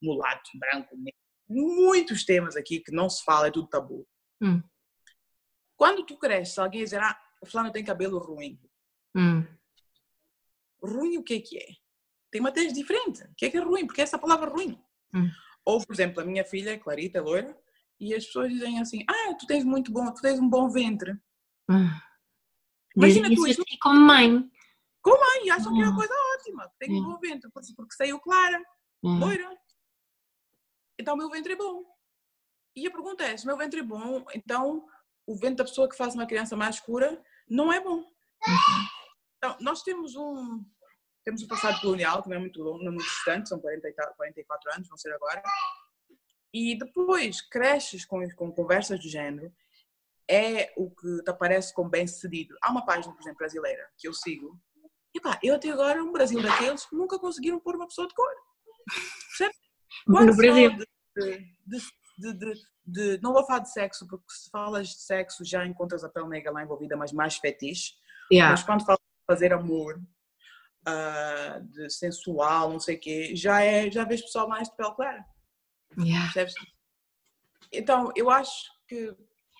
[0.00, 4.06] Mulato, branco, negro, muitos temas aqui que não se fala, é tudo tabu.
[4.40, 4.62] Hum.
[5.76, 8.60] Quando tu cresces, alguém dizer, ah, o fulano tem cabelo ruim.
[9.16, 9.44] Hum.
[10.82, 11.66] Ruim o que é que é?
[12.30, 13.22] Tem uma tez diferente.
[13.24, 13.86] O que é que é ruim?
[13.86, 14.82] Porque essa palavra é ruim.
[15.14, 15.28] Hum.
[15.64, 17.56] Ou, por exemplo, a minha filha, Clarita, é loira,
[18.02, 21.12] e as pessoas dizem assim, ah, tu tens muito bom, tu tens um bom ventre.
[21.70, 21.88] Hum.
[22.96, 23.62] Imagina tu isso.
[23.80, 24.50] Como mãe.
[25.00, 25.96] Como mãe, acham que é uma hum.
[25.96, 27.04] coisa ótima, tem um hum.
[27.12, 28.60] bom ventre, porque saiu clara,
[29.04, 29.20] hum.
[29.20, 29.56] loira.
[30.98, 31.84] Então o meu ventre é bom.
[32.74, 34.84] E a pergunta é: se o meu ventre é bom, então
[35.24, 38.04] o ventre da pessoa que faz uma criança mais escura não é bom.
[39.36, 40.64] Então, nós temos um,
[41.24, 43.92] temos um passado colonial que não é muito longo, não é muito distante, são 40,
[44.16, 45.42] 44 anos, vão ser agora.
[46.52, 49.52] E depois cresces com, com conversas de género,
[50.28, 52.56] é o que te aparece como bem sucedido.
[52.62, 54.58] Há uma página, por exemplo, brasileira, que eu sigo.
[55.14, 58.14] E pá, eu até agora, um Brasil daqueles que nunca conseguiram pôr uma pessoa de
[58.14, 58.34] cor.
[59.28, 59.54] Percebe?
[60.06, 60.70] no Brasil.
[61.16, 61.82] De,
[62.18, 62.54] de, de,
[62.86, 66.28] de, não vou falar de sexo, porque se falas de sexo já encontras a pele
[66.28, 67.92] negra lá envolvida, mas mais fetiche.
[68.32, 68.52] Yeah.
[68.52, 70.00] Mas quando falas de fazer amor,
[70.88, 74.94] uh, de sensual, não sei o quê, já, é, já vês pessoal mais de pele
[74.94, 75.24] clara.
[75.98, 76.32] Yeah.
[77.72, 79.14] Então, eu acho que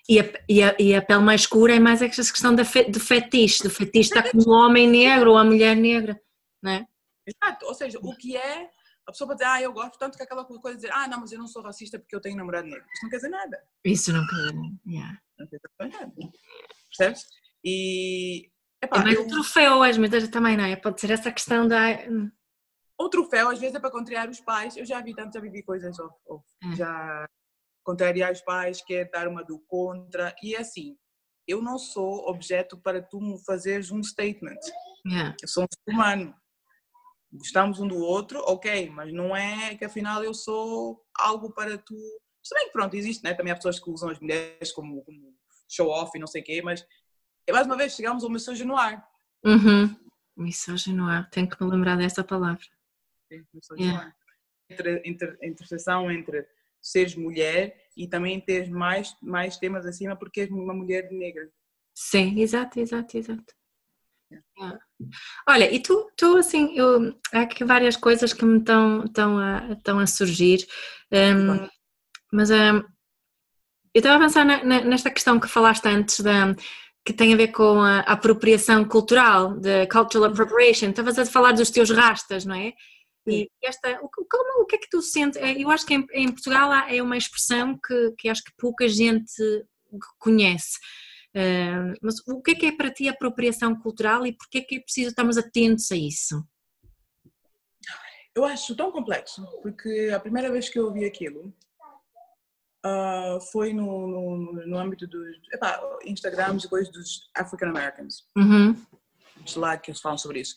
[0.07, 2.65] e a, e, a, e a pele mais escura é mais essa questão do
[2.99, 6.19] fetiche, do fetiche está com o homem negro ou a mulher negra,
[6.61, 6.87] não é?
[7.25, 8.69] Exato, ou seja, o que é
[9.07, 11.31] a pessoa pode dizer, ah, eu gosto tanto que aquela coisa dizer, ah, não, mas
[11.31, 12.85] eu não sou racista porque eu tenho namorado negro.
[12.93, 13.63] Isso não quer dizer nada.
[13.83, 14.75] Isso não quer dizer nada.
[14.87, 15.21] Yeah.
[15.39, 16.13] Não quer dizer nada.
[16.87, 17.25] Percebes?
[17.65, 18.49] E.
[18.81, 19.23] Epá, é mais eu...
[19.23, 20.75] um troféu, às vezes também, não é?
[20.75, 21.97] Pode ser essa questão da.
[22.99, 24.77] O troféu, às vezes, é para contrariar os pais.
[24.77, 26.75] Eu já vi tanto, já vivi coisas, ou, ou é.
[26.75, 27.25] já
[27.83, 30.33] contrariar os pais, quer dar uma do contra.
[30.41, 30.97] E é assim,
[31.47, 34.59] eu não sou objeto para tu fazeres um statement.
[35.05, 35.35] Yeah.
[35.41, 36.35] Eu sou um ser humano
[37.33, 41.95] gostamos um do outro, ok, mas não é que afinal eu sou algo para tu.
[42.43, 43.33] Se bem que pronto, existe, né?
[43.33, 45.33] Também há pessoas que usam as mulheres como, como
[45.67, 46.85] show-off e não sei o quê, mas
[47.51, 49.05] mais uma vez chegamos ao misoginuar.
[49.43, 49.95] Uhum.
[50.37, 52.63] Misoginuar, tenho que me lembrar dessa palavra.
[53.53, 54.15] Misoginuar.
[54.69, 55.01] Yeah.
[55.05, 56.47] Entre, a interseção entre
[56.81, 61.49] seres mulher e também ter mais, mais temas acima porque és uma mulher negra.
[61.93, 63.53] Sim, exato, exato, exato.
[64.31, 64.77] É.
[65.47, 69.73] Olha, e tu, tu assim, eu, há aqui várias coisas que me estão, estão, a,
[69.73, 70.65] estão a surgir,
[71.11, 71.67] um,
[72.31, 72.77] mas um,
[73.93, 76.55] eu estava a pensar na, nesta questão que falaste antes, da,
[77.05, 81.51] que tem a ver com a, a apropriação cultural, de cultural appropriation, estavas a falar
[81.51, 82.73] dos teus rastas, não é?
[83.25, 83.97] E esta,
[84.29, 85.41] como, o que é que tu sentes?
[85.41, 88.87] É, eu acho que em, em Portugal é uma expressão que, que acho que pouca
[88.87, 89.33] gente
[90.19, 90.77] conhece.
[91.35, 94.61] Uh, mas o que é que é para ti a apropriação cultural e porquê é
[94.61, 96.43] que é preciso estarmos atentos a isso?
[98.35, 101.53] Eu acho tão complexo, porque a primeira vez que eu ouvi aquilo
[102.85, 108.27] uh, foi no, no, no, âmbito dos epá, Instagrams e coisas dos African Americans.
[108.35, 108.75] Uhum.
[109.55, 110.55] Lá que eles falam sobre isso.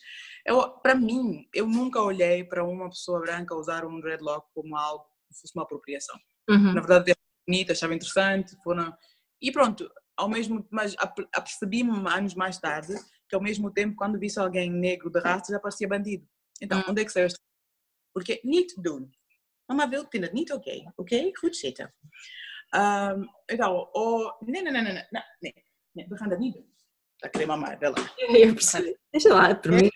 [0.81, 5.39] Para mim, eu nunca olhei para uma pessoa branca usar um dreadlock como algo que
[5.39, 6.17] fosse uma apropriação.
[6.49, 6.73] Uhum.
[6.73, 8.55] Na verdade, era bonita, achava interessante.
[8.63, 8.95] Foram...
[9.41, 10.95] E pronto, ao mesmo, mas
[11.33, 12.95] apercebi-me anos mais tarde
[13.29, 16.25] que ao mesmo tempo quando visse alguém negro de raça já parecia bandido.
[16.61, 16.83] Então, hum.
[16.89, 17.39] onde é que saiu esta?
[18.13, 18.39] Porque
[20.09, 20.69] vinden het niet oké.
[20.69, 20.91] Okay.
[20.95, 21.29] Oké, okay?
[21.33, 21.93] goed zitten.
[22.69, 26.75] Um, então, oh, nee, nee, nee, nee, nee, nee, nee, we gaan dat niet doen.
[27.15, 27.93] Dat kan mama, wel.
[28.15, 28.97] Ja, precies.
[29.09, 29.89] Deixa lá, para mim.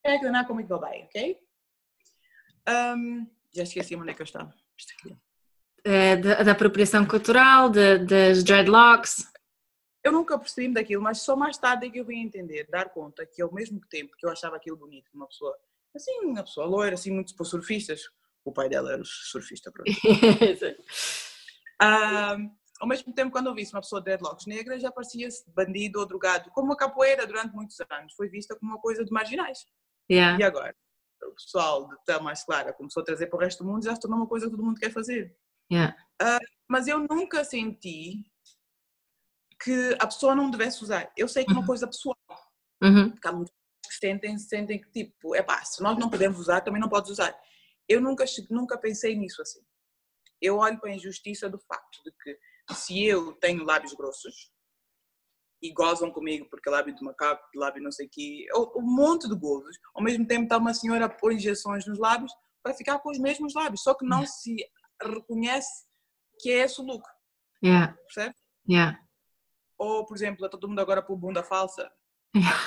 [0.00, 1.18] Kijk, daarna kom ik wel bij, oké?
[1.18, 1.40] Okay?
[2.92, 4.54] Um, já esqueci onde é que eu estava.
[5.84, 9.32] Eh, da, da apropriação cultural, de, das dreadlocks?
[10.00, 13.26] Eu nunca percebi daquilo, mas só mais tarde é que eu vim entender, dar conta
[13.26, 15.56] que ao mesmo tempo que eu achava aquilo bonito, uma pessoa
[15.96, 18.02] Assim, uma pessoa loira, assim, muitos por surfistas.
[18.44, 19.90] O pai dela era surfista, pronto.
[21.82, 25.98] um, ao mesmo tempo, quando eu visse uma pessoa de dreadlocks negra, já parecia bandido
[25.98, 26.50] ou drogado.
[26.50, 29.66] Como a capoeira, durante muitos anos, foi vista como uma coisa de marginais.
[30.10, 30.38] Yeah.
[30.38, 30.74] E agora?
[31.22, 33.94] O pessoal de pele mais clara começou a trazer para o resto do mundo já
[33.94, 35.36] se tornou uma coisa que todo mundo quer fazer.
[35.72, 35.96] Yeah.
[36.22, 38.24] Uh, mas eu nunca senti
[39.62, 41.10] que a pessoa não devesse usar.
[41.16, 41.66] Eu sei que é uma uhum.
[41.66, 42.16] coisa pessoal.
[42.82, 43.10] Uhum.
[43.10, 43.54] Porque há muitos
[43.86, 47.10] que sentem, sentem que, tipo, é pá, se nós não podemos usar, também não podes
[47.10, 47.34] usar.
[47.88, 49.60] Eu nunca, nunca pensei nisso assim.
[50.40, 52.38] Eu olho para a injustiça do facto de que
[52.72, 54.50] se eu tenho lábios grossos
[55.62, 59.34] e gozam comigo porque lábio de macaco, lábio não sei o quê, um monte de
[59.34, 63.10] gozos, ao mesmo tempo está uma senhora a pôr injeções nos lábios para ficar com
[63.10, 64.56] os mesmos lábios, só que não se
[65.02, 65.86] reconhece
[66.40, 67.04] que é esse o look.
[67.64, 67.94] Yeah.
[67.94, 68.34] Percebe?
[68.68, 69.00] Yeah.
[69.78, 71.90] Ou, por exemplo, é todo mundo agora por bunda falsa.
[72.34, 72.58] Yeah.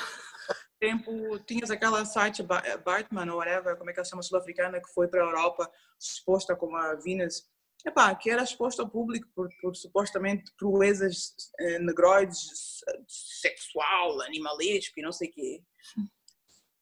[0.80, 5.06] tempo tinhas aquela site Bartman ou whatever, como é que ela chama, sul-africana, que foi
[5.06, 7.44] para a Europa exposta como a Venus
[7.86, 15.02] epá, que era exposto ao público por, por supostamente proezas eh, negroides, sexual, animalesco e
[15.02, 15.62] não sei o quê.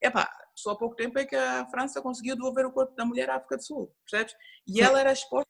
[0.02, 3.30] Epá, só há pouco tempo é que a França conseguiu devolver o corpo da mulher
[3.30, 4.34] à África do Sul, percebes?
[4.66, 5.48] E ela era exposta,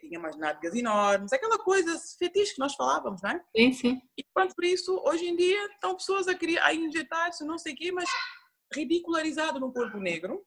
[0.00, 3.44] tinha umas nádegas enormes, aquela coisa fetiche que nós falávamos, não é?
[3.56, 4.02] Sim, sim.
[4.16, 7.74] E quanto por isso, hoje em dia estão pessoas a, criar, a injetar-se, não sei
[7.74, 8.08] o quê, mas
[8.74, 10.44] ridicularizado no corpo negro,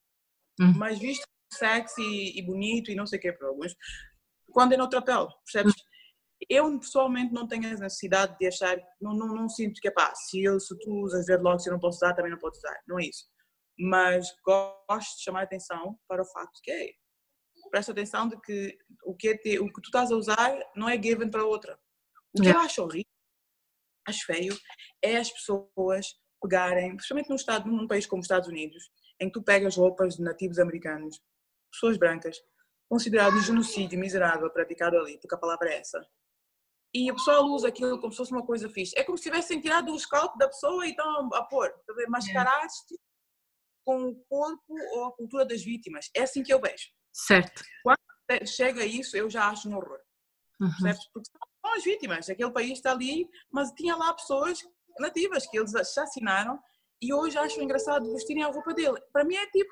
[0.59, 0.73] uhum.
[0.75, 3.75] mas visto sexy e bonito e não sei o quê para alguns,
[4.51, 5.73] quando é noutra pele, percebes?
[6.49, 10.13] Eu pessoalmente não tenho a necessidade de achar, não, não, não sinto que é pá,
[10.15, 12.97] se, eu, se tu usas dreadlocks eu não posso usar, também não posso usar, não
[12.99, 13.25] é isso.
[13.77, 16.91] Mas gosto de chamar a atenção para o facto que é,
[17.69, 20.87] presta atenção de que o que, é te, o que tu estás a usar não
[20.87, 21.77] é given para outra.
[22.33, 22.59] O que yeah.
[22.59, 23.11] eu acho horrível,
[24.07, 24.57] acho feio,
[25.03, 26.07] é as pessoas
[26.41, 30.15] pegarem, principalmente num, estado, num país como os Estados Unidos, em que tu pegas roupas
[30.15, 31.19] de nativos americanos,
[31.71, 32.37] pessoas brancas,
[32.89, 36.03] considerado genocídio miserável praticado ali, porque a palavra é essa.
[36.93, 38.97] E o pessoal usa aquilo como se fosse uma coisa fixe.
[38.97, 41.71] É como se tivessem tirado o scalp da pessoa e estão a pôr,
[42.07, 42.99] mascaraste
[43.85, 46.09] com o corpo ou a cultura das vítimas.
[46.15, 46.89] É assim que eu vejo.
[47.13, 47.63] Certo.
[47.83, 49.99] Quando chega a isso, eu já acho um horror.
[50.59, 50.69] Uhum.
[51.13, 52.29] Porque são as vítimas.
[52.29, 54.59] Aquele país está ali, mas tinha lá pessoas
[54.99, 56.59] nativas que eles assassinaram
[57.01, 58.99] e hoje acho engraçado vestirem a roupa dele.
[59.13, 59.71] Para mim é tipo,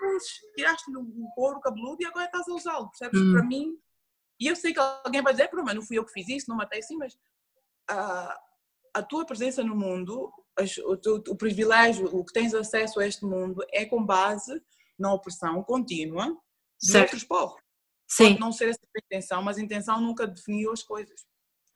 [0.55, 3.19] tiraste-lhe o couro cabeludo e agora estás a usá-lo, percebes?
[3.19, 3.33] Hum.
[3.33, 3.77] Para mim,
[4.39, 6.55] e eu sei que alguém vai dizer, mas não fui eu que fiz isso, não
[6.55, 7.17] matei assim, mas
[7.89, 8.39] a,
[8.93, 10.31] a tua presença no mundo,
[10.85, 14.61] o, o privilégio, o que tens acesso a este mundo é com base
[14.97, 16.35] na opressão contínua
[16.81, 17.03] de certo.
[17.03, 17.61] outros povos.
[18.07, 18.29] Sim.
[18.29, 21.25] Pode não ser essa a intenção, mas a intenção nunca definiu as coisas.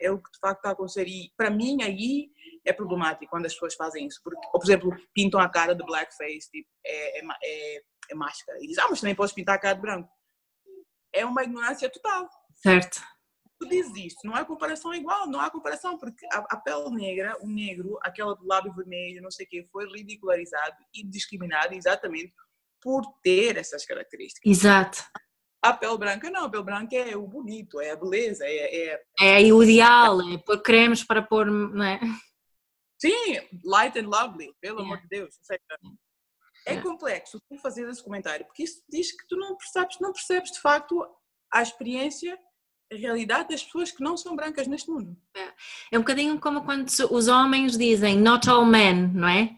[0.01, 1.07] É o que de facto está a acontecer.
[1.07, 2.29] E para mim, aí
[2.65, 4.19] é problemático quando as pessoas fazem isso.
[4.23, 8.57] Porque, ou, por exemplo, pintam a cara de blackface, tipo, é, é, é, é máscara.
[8.61, 10.09] E dizem, ah, mas também podes pintar a cara de branco.
[11.13, 12.29] É uma ignorância total.
[12.55, 13.01] Certo.
[13.59, 17.37] Tu dizes isto, não há comparação igual, não há comparação, porque a, a pele negra,
[17.41, 22.33] o negro, aquela do lábio vermelho, não sei o quê, foi ridicularizado e discriminado exatamente
[22.81, 24.51] por ter essas características.
[24.51, 25.03] Exato.
[25.63, 28.99] A pele branca não, a pele branca é o bonito, é a beleza, é...
[29.19, 31.99] É, é o ideal, é pôr cremes para pôr, não é?
[32.99, 34.83] Sim, light and lovely, pelo yeah.
[34.83, 35.35] amor de Deus.
[36.65, 36.87] É yeah.
[36.87, 40.59] complexo tu fazer esse comentário, porque isso diz que tu não percebes, não percebes de
[40.59, 41.03] facto
[41.51, 42.37] a experiência,
[42.91, 45.15] a realidade das pessoas que não são brancas neste mundo.
[45.35, 45.51] É,
[45.91, 49.55] é um bocadinho como quando os homens dizem not all men, não é?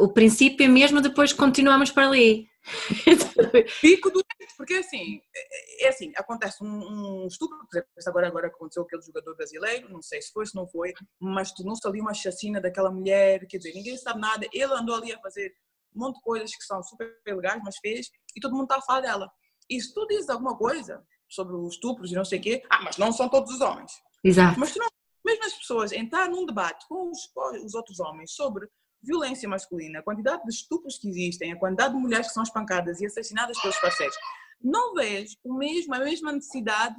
[0.00, 2.48] O princípio é mesmo depois continuamos para ali.
[3.80, 8.46] Fico doente, porque assim, é, é assim, acontece um, um estupro, por exemplo, agora, agora
[8.48, 12.14] aconteceu aquele jogador brasileiro, não sei se foi, se não foi, mas tornou-se ali uma
[12.14, 15.54] chacina daquela mulher, quer dizer, ninguém sabe nada, ele andou ali a fazer
[15.94, 18.82] um monte de coisas que são super legais, mas fez, e todo mundo está a
[18.82, 19.30] falar dela.
[19.70, 22.82] E se tu dizes alguma coisa sobre os estupros e não sei o quê, ah,
[22.82, 23.92] mas não são todos os homens.
[24.22, 24.58] Exato.
[24.58, 24.88] Mas tu não,
[25.24, 28.68] mesmo as pessoas entrar num debate com os, com os outros homens sobre
[29.06, 33.00] violência masculina, a quantidade de estupros que existem, a quantidade de mulheres que são espancadas
[33.00, 34.16] e assassinadas pelos parceiros,
[34.60, 36.96] não vejo o mesmo, a mesma necessidade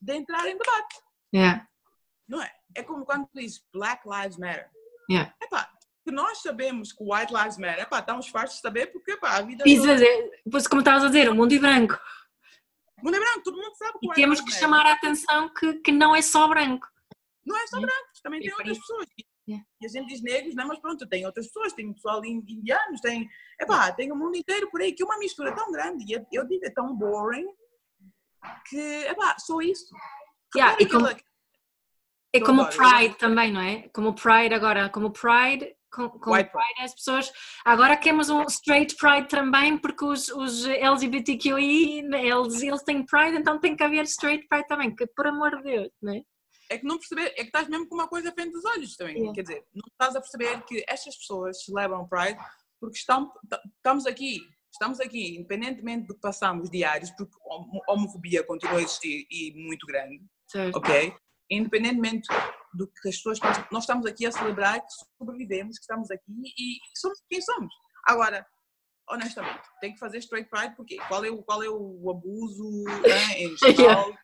[0.00, 0.96] de entrar em debate.
[1.34, 1.66] Yeah.
[2.28, 2.50] Não é?
[2.74, 4.70] É como quando diz Black Lives Matter.
[5.10, 5.34] Yeah.
[5.42, 5.68] Epá,
[6.04, 9.42] que nós sabemos que White Lives Matter, epá, estamos fartos de saber porque epá, a
[9.42, 9.64] vida...
[9.66, 10.04] Isso, toda...
[10.50, 11.98] pois como estavas a dizer, o mundo é branco.
[12.98, 15.74] O mundo é branco, todo mundo sabe que E temos que chamar a atenção que,
[15.80, 16.86] que não é só branco.
[17.44, 19.06] Não é só branco, também tem outras pessoas.
[19.50, 19.66] Yeah.
[19.80, 23.28] E a gente diz negros, não, mas pronto, tem outras pessoas, tem pessoal indianos, tem,
[23.60, 26.46] epá, tem o mundo inteiro por aí, que é uma mistura tão grande, e eu
[26.46, 27.46] digo, é tão boring,
[28.68, 29.92] que, epá, só isso.
[30.54, 31.08] Yeah, e como,
[32.32, 33.88] é como o Pride também, não é?
[33.92, 36.50] Como o Pride agora, como o Pride com, com Pride.
[36.50, 36.82] Pride.
[36.82, 37.32] as pessoas
[37.64, 43.58] agora queremos um straight Pride também porque os, os LGBTQI eles, eles têm Pride então
[43.58, 46.22] tem que haver straight Pride também que por amor de Deus não é?
[46.70, 49.16] É que não perceber, é que estás mesmo com uma coisa frente dos olhos também.
[49.16, 49.34] Yeah.
[49.34, 52.38] Quer dizer, não estás a perceber que estas pessoas celebram Pride
[52.80, 53.30] porque estão,
[53.76, 54.40] estamos aqui,
[54.72, 57.34] estamos aqui, independentemente do que passamos diários, porque
[57.88, 60.76] a homofobia continua a existir e muito grande, certo.
[60.76, 61.12] ok?
[61.50, 62.28] Independentemente
[62.72, 66.32] do que as pessoas pensam, nós estamos aqui a celebrar que sobrevivemos, que estamos aqui
[66.56, 67.74] e somos quem somos.
[68.06, 68.46] Agora,
[69.10, 73.40] honestamente, tem que fazer straight pride porque qual é o, qual é o abuso né,
[73.40, 74.14] em geral?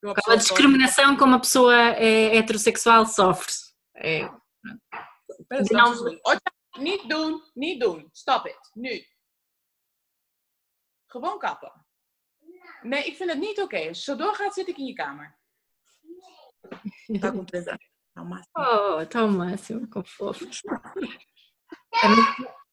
[0.00, 1.18] Qual a discriminação sofre?
[1.18, 3.52] como a pessoa é heterossexual sofre?
[3.94, 4.30] É.
[5.72, 5.94] Não...
[6.78, 8.08] Niet doen, niet doen.
[8.12, 8.70] Stop it.
[8.74, 9.06] Nu.
[11.06, 11.86] Gewoon kappen.
[12.82, 13.62] Nee, ik vind het niet oké.
[13.62, 13.88] Okay.
[13.88, 15.38] Als je zo doorgaat, zit ik in je kamer.
[17.20, 17.64] Tá com anos.
[18.12, 18.52] Tá o máximo.
[18.54, 20.46] Oh, tá o máximo, com fofo.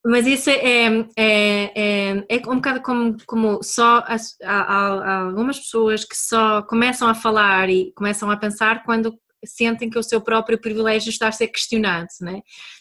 [0.10, 5.60] Mas isso é, é, é, é um bocado como, como só as, há, há, algumas
[5.60, 10.22] pessoas que só começam a falar e começam a pensar quando sentem que o seu
[10.22, 12.40] próprio privilégio está a ser questionado, né?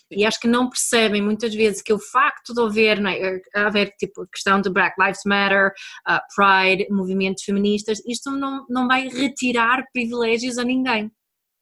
[0.09, 4.23] E acho que não percebem muitas vezes que o facto de haver, né, haver tipo
[4.23, 5.73] a questão de Black Lives Matter,
[6.09, 11.11] uh, Pride, movimentos feministas, isto não, não vai retirar privilégios a ninguém.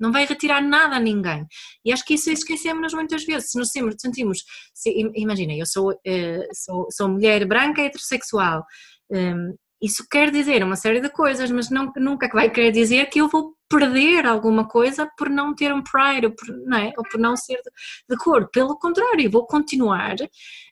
[0.05, 1.47] Não vai retirar nada a ninguém.
[1.83, 3.51] E acho que isso esquecemos muitas vezes.
[3.51, 8.63] Se nos sentimos, se, imagina, eu sou, uh, sou, sou mulher branca heterossexual.
[9.11, 13.21] Um, isso quer dizer uma série de coisas, mas não, nunca vai querer dizer que
[13.21, 16.93] eu vou perder alguma coisa por não ter um pride ou por não, é?
[16.97, 17.71] ou por não ser de,
[18.11, 18.49] de cor.
[18.51, 20.17] Pelo contrário, vou continuar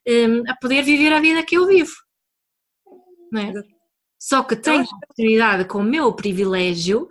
[0.08, 1.92] um, a poder viver a vida que eu vivo.
[3.30, 3.52] Não é?
[4.18, 7.08] Só que tenho a oportunidade com o meu privilégio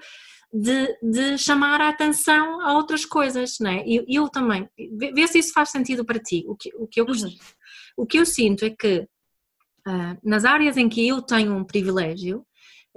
[0.53, 3.85] de, de, chamar a atenção a outras coisas, não é?
[3.85, 6.43] E eu, eu, também, vê se isso faz sentido para ti.
[6.47, 7.35] O que, o que, eu, uhum.
[7.95, 9.07] o que eu sinto é que
[9.87, 12.45] uh, nas áreas em que eu tenho um privilégio,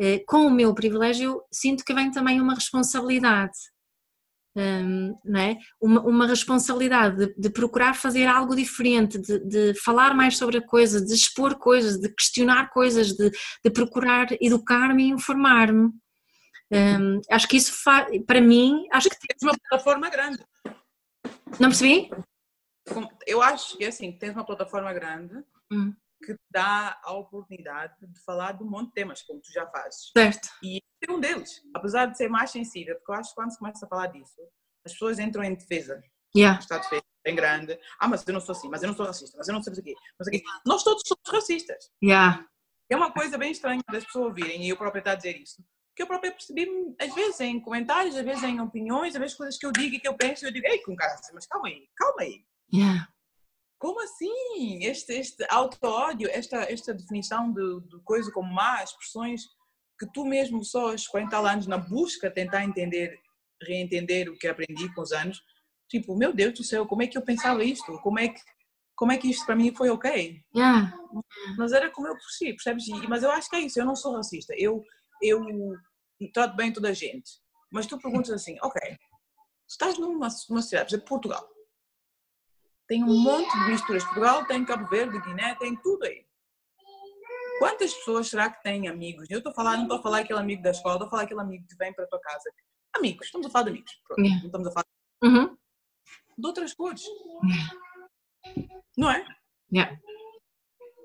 [0.00, 3.56] uh, com o meu privilégio sinto que vem também uma responsabilidade.
[4.56, 5.56] Um, é?
[5.80, 10.64] uma, uma responsabilidade de, de, procurar fazer algo diferente, de, de, falar mais sobre a
[10.64, 13.30] coisa, de expor coisas, de questionar coisas, de,
[13.64, 15.90] de procurar educar-me e informar-me.
[16.74, 20.44] Um, acho que isso faz, para mim, acho que tens uma plataforma grande.
[21.60, 22.10] Não percebi?
[23.26, 25.34] Eu acho que assim, tens uma plataforma grande
[25.72, 29.66] hum que dá a oportunidade de falar de um monte de temas, como tu já
[29.66, 30.10] fazes.
[30.16, 30.48] Certo.
[30.62, 33.58] E ser um deles, apesar de ser mais sensível, porque eu acho que quando se
[33.58, 34.40] começa a falar disso,
[34.84, 36.02] as pessoas entram em defesa.
[36.36, 36.58] Yeah.
[36.58, 37.78] Está defesa bem grande.
[37.98, 39.72] Ah, mas eu não sou assim, mas eu não sou racista, mas eu não sei
[39.72, 39.94] o quê.
[40.18, 40.42] Mas aqui.
[40.66, 41.90] Nós todos somos racistas.
[42.02, 42.46] Yeah.
[42.90, 45.64] É uma coisa bem estranha das pessoas ouvirem, e eu próprio estou a dizer isso.
[45.94, 46.68] Que eu próprio percebi,
[47.00, 50.00] às vezes, em comentários, às vezes em opiniões, às vezes coisas que eu digo e
[50.00, 52.44] que eu penso, eu digo, ei, com assim, mas calma aí, calma aí.
[52.72, 53.08] Yeah
[53.84, 54.82] como assim?
[54.82, 59.42] Este, este auto-ódio, esta, esta definição de, de coisa como má, expressões
[59.98, 63.20] que tu mesmo só aos 40 anos na busca tentar entender,
[63.62, 65.42] reentender o que aprendi com os anos,
[65.86, 67.98] tipo, meu Deus do céu, como é que eu pensava isto?
[67.98, 68.40] Como é que,
[68.96, 70.40] como é que isto para mim foi ok?
[70.56, 70.96] Yeah.
[71.58, 72.88] Mas era como eu percebi, percebes?
[73.06, 74.82] Mas eu acho que é isso, eu não sou racista, eu,
[75.24, 75.40] eu
[76.32, 77.42] trato bem toda a gente.
[77.70, 78.96] Mas tu perguntas assim, ok,
[79.68, 81.54] estás numa, numa cidade, por exemplo, Portugal,
[82.86, 84.04] tem um monte de misturas.
[84.04, 86.24] Portugal tem Cabo Verde, Guiné, tem tudo aí.
[87.58, 89.30] Quantas pessoas será que têm amigos?
[89.30, 91.22] Eu estou a falar, não estou a falar aquele amigo da escola, estou a falar
[91.22, 92.50] aquele amigo que vem para a tua casa.
[92.96, 93.92] Amigos, estamos a falar de amigos.
[94.06, 94.40] Pronto, yeah.
[94.40, 94.86] Não estamos a falar
[95.22, 95.56] uhum.
[96.36, 97.02] de outras cores.
[98.96, 99.24] Não é?
[99.72, 99.98] Yeah.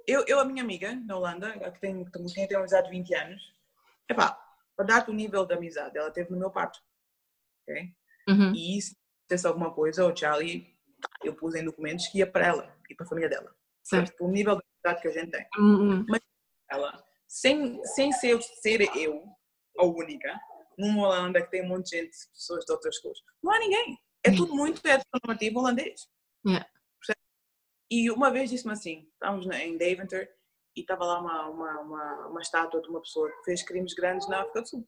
[0.06, 3.16] Eu, eu, a minha amiga na Holanda, que tem, com quem tenho amizade de 20
[3.16, 3.42] anos,
[4.10, 4.40] epá,
[4.76, 6.80] para dar-te o nível de amizade, ela teve no meu parto.
[7.64, 7.94] Ok?
[8.30, 8.54] Uhum.
[8.54, 10.78] E se acontecesse alguma coisa, o Charlie
[11.24, 13.54] eu pus em documentos que ia para ela e para a família dela.
[13.84, 14.24] Certo.
[14.24, 15.48] O nível de amizade que a gente tem.
[15.58, 16.06] Uhum.
[16.08, 16.22] Mas
[16.70, 19.24] ela, sem, sem ser, ser eu
[19.78, 20.40] a única,
[20.78, 23.98] numa Holanda que tem um monte de gente, pessoas de outras cores, não há ninguém.
[24.24, 26.08] É tudo muito heteronormativo holandês.
[26.46, 26.70] Yeah.
[27.92, 30.30] E uma vez disse-me assim, estávamos em Deventer
[30.80, 34.28] e estava lá uma, uma, uma, uma, estátua de uma pessoa que fez crimes grandes
[34.28, 34.88] na África do Sul,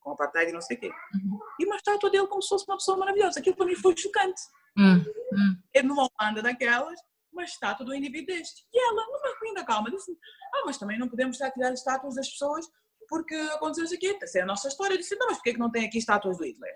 [0.00, 0.90] com apartheid e não sei o quê.
[1.14, 1.38] Uhum.
[1.58, 3.40] E uma estátua dele como se fosse uma pessoa maravilhosa.
[3.40, 4.40] Aquilo para mim foi chocante.
[4.76, 5.62] Hum, hum.
[5.74, 6.98] É numa Holanda daquelas,
[7.32, 8.66] uma estátua do indivíduo deste.
[8.72, 10.12] E ela, numa ruína calma, disse
[10.54, 12.66] ah, mas também não podemos estar a tirar estátuas das pessoas
[13.08, 14.18] porque aconteceu isso aqui.
[14.22, 14.94] Essa é a nossa história.
[14.94, 16.72] Eu disse, não, mas porquê que não tem aqui estátuas do Hitler?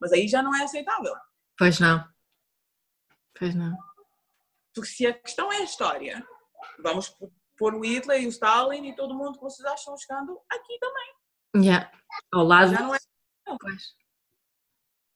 [0.00, 1.14] Mas aí já não é aceitável.
[1.56, 2.04] Pois não.
[3.38, 3.76] Pois não.
[4.74, 6.24] Porque se a questão é a história,
[6.82, 7.14] vamos
[7.58, 11.64] pôr o Hitler e o Stalin e todo mundo que vocês acham chegando aqui também.
[11.64, 11.90] Yeah.
[12.32, 12.72] Ao lado.
[12.72, 12.98] Já não é.
[13.46, 13.58] Não.
[13.58, 13.82] Pois.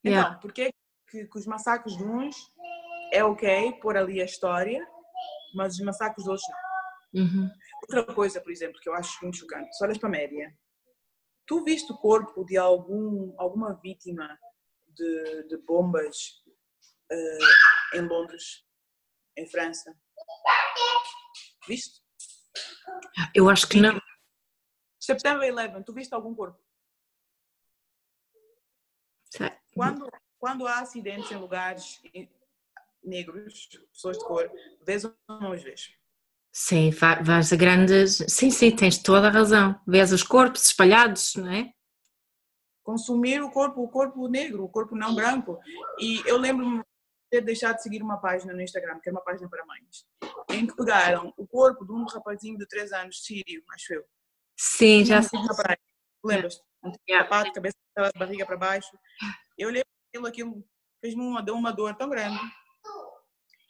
[0.04, 0.38] Então, yeah.
[0.40, 0.72] porque
[1.08, 2.36] que, que os massacres de uns
[3.12, 4.84] é ok pôr ali a história,
[5.54, 6.72] mas os massacres outros não.
[7.22, 7.50] Uhum.
[7.82, 10.58] Outra coisa, por exemplo, que eu acho muito chocante, se olhas para a média,
[11.46, 14.38] tu viste o corpo de algum, alguma vítima
[14.88, 16.16] de, de bombas
[17.12, 18.64] uh, em Londres,
[19.36, 19.94] em França?
[21.68, 22.01] Viste?
[23.34, 24.00] Eu acho que não.
[24.98, 26.58] Setembro 11, tu viste algum corpo?
[29.74, 32.00] Quando, quando há acidentes em lugares
[33.02, 34.50] negros, pessoas de cor,
[34.84, 35.94] vês ou não os vês?
[36.52, 38.22] Sim, vais a grandes.
[38.28, 39.80] Sim, sim, tens toda a razão.
[39.86, 41.72] Vês os corpos espalhados, não é?
[42.82, 45.58] Consumir o corpo, o corpo negro, o corpo não branco.
[45.98, 46.84] E eu lembro-me
[47.32, 50.06] ter deixado de seguir uma página no Instagram, que era uma página para mães,
[50.50, 54.04] em que pegaram o corpo de um rapazinho de 3 anos, sírio, acho eu.
[54.54, 55.40] Sim, já sei.
[56.22, 56.62] Lembras-te?
[56.84, 57.74] Um sapato, cabeça,
[58.18, 58.90] barriga para baixo.
[59.56, 60.68] Eu olhei aquilo, aquilo
[61.00, 62.38] fez-me uma, deu uma dor tão grande.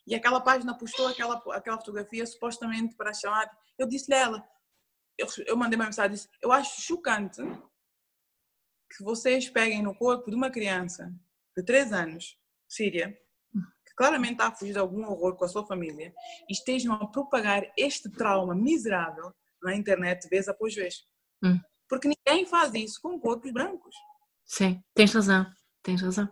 [0.09, 3.49] E aquela página postou aquela, aquela fotografia supostamente para chamar.
[3.79, 4.49] Eu disse-lhe a ela,
[5.17, 7.41] eu, eu mandei uma mensagem, disse, eu acho chocante
[8.91, 11.15] que vocês peguem no corpo de uma criança
[11.57, 12.37] de 3 anos,
[12.69, 13.17] síria,
[13.93, 16.13] que claramente está a fugir de algum horror com a sua família,
[16.49, 19.33] e estejam a propagar este trauma miserável
[19.63, 21.05] na internet vez após vez.
[21.45, 21.61] Hum.
[21.89, 23.95] Porque ninguém faz isso com corpos brancos.
[24.45, 25.47] Sim, tens razão,
[25.83, 26.29] tens razão.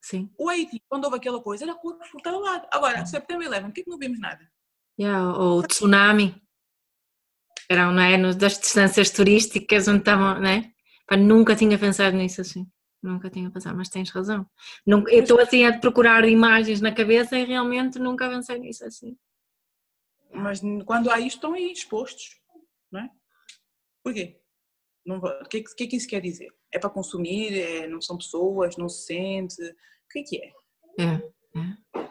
[0.00, 0.30] Sim.
[0.38, 2.66] O Haiti, quando houve aquela coisa, era corpo por todo lado.
[2.70, 4.46] Agora, September 11, por que, que não vimos nada?
[4.98, 6.42] Yeah, ou o tsunami.
[7.68, 8.34] Eram, não é?
[8.34, 10.72] Das distâncias turísticas onde estavam, não é?
[11.06, 12.66] Pá, nunca tinha pensado nisso assim.
[13.02, 14.46] Nunca tinha pensado, mas tens razão.
[14.86, 19.16] Nunca, eu estou assim a procurar imagens na cabeça e realmente nunca pensei nisso assim.
[20.32, 22.40] Mas quando há isto, estão aí expostos,
[22.90, 23.10] não é?
[24.04, 24.40] Porquê?
[25.06, 26.48] O que, que, que isso quer dizer?
[26.72, 27.58] É para consumir?
[27.58, 28.76] É, não são pessoas?
[28.76, 29.60] Não se sente?
[29.62, 30.52] O que é que é?
[31.00, 31.14] É,
[31.58, 32.02] é.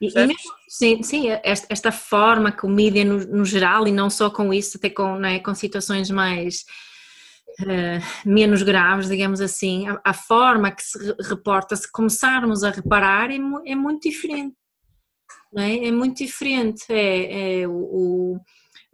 [0.00, 3.92] E, e mesmo, sim, sim esta, esta, forma que o mídia no, no, geral, e
[3.92, 6.64] não só com isso, até com, né, com situações mais
[7.62, 13.30] uh, menos graves, digamos assim, a, a, forma que se reporta, se começarmos a reparar,
[13.30, 14.56] é, é muito diferente.
[15.52, 15.86] Não é?
[15.86, 16.84] é muito diferente.
[16.88, 18.40] É, é o, o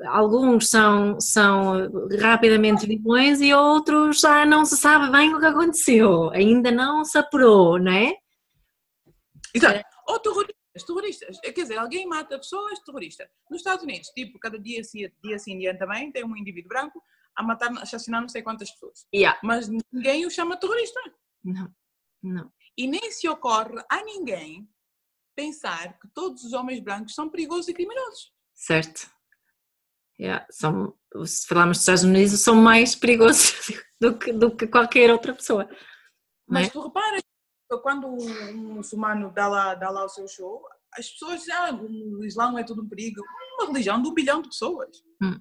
[0.05, 1.89] alguns são, são
[2.21, 7.17] rapidamente vilões e outros já não se sabe bem o que aconteceu, ainda não se
[7.17, 8.15] apurou, não é?
[9.55, 9.83] Exato.
[10.09, 13.29] Ou terroristas, terroristas, quer dizer, alguém mata pessoas, terrorista.
[13.51, 14.83] Nos Estados Unidos, tipo, cada dia,
[15.25, 17.03] dia sim, dia também, tem um indivíduo branco
[17.37, 19.07] a matar, a assassinar não sei quantas pessoas.
[19.15, 19.39] Yeah.
[19.43, 21.01] Mas ninguém o chama terrorista.
[21.45, 21.73] Não,
[22.23, 22.53] não.
[22.77, 24.69] E nem se ocorre a ninguém
[25.35, 28.33] pensar que todos os homens brancos são perigosos e criminosos.
[28.55, 29.11] Certo.
[30.19, 33.53] Yeah, são, se falarmos dos Estados Unidos, são mais perigosos
[34.01, 35.69] do que, do que qualquer outra pessoa.
[36.49, 36.71] Mas é?
[36.71, 37.23] tu reparas,
[37.83, 40.63] quando um muçulmano dá lá, dá lá o seu show,
[40.95, 43.23] as pessoas dizem, ah, o Islã é tudo um perigo.
[43.59, 44.97] Uma religião de um bilhão de pessoas.
[45.23, 45.39] Hum.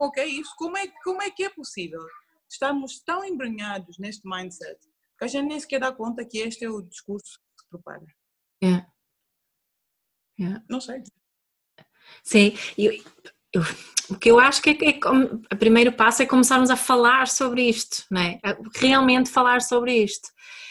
[0.00, 0.54] É mesmo ok isso?
[0.56, 2.00] Como é, como é que é possível?
[2.48, 4.78] Estamos tão embranhados neste mindset
[5.18, 8.06] que a gente nem sequer dá conta que este é o discurso que se propaga.
[8.62, 8.86] Yeah.
[10.38, 10.64] Yeah.
[10.68, 11.02] Não sei.
[12.22, 12.92] Sim, eu,
[13.52, 13.62] eu,
[14.10, 15.00] o que eu acho que é, é,
[15.52, 18.40] o primeiro passo é começarmos a falar sobre isto, não é?
[18.74, 20.28] Realmente falar sobre isto.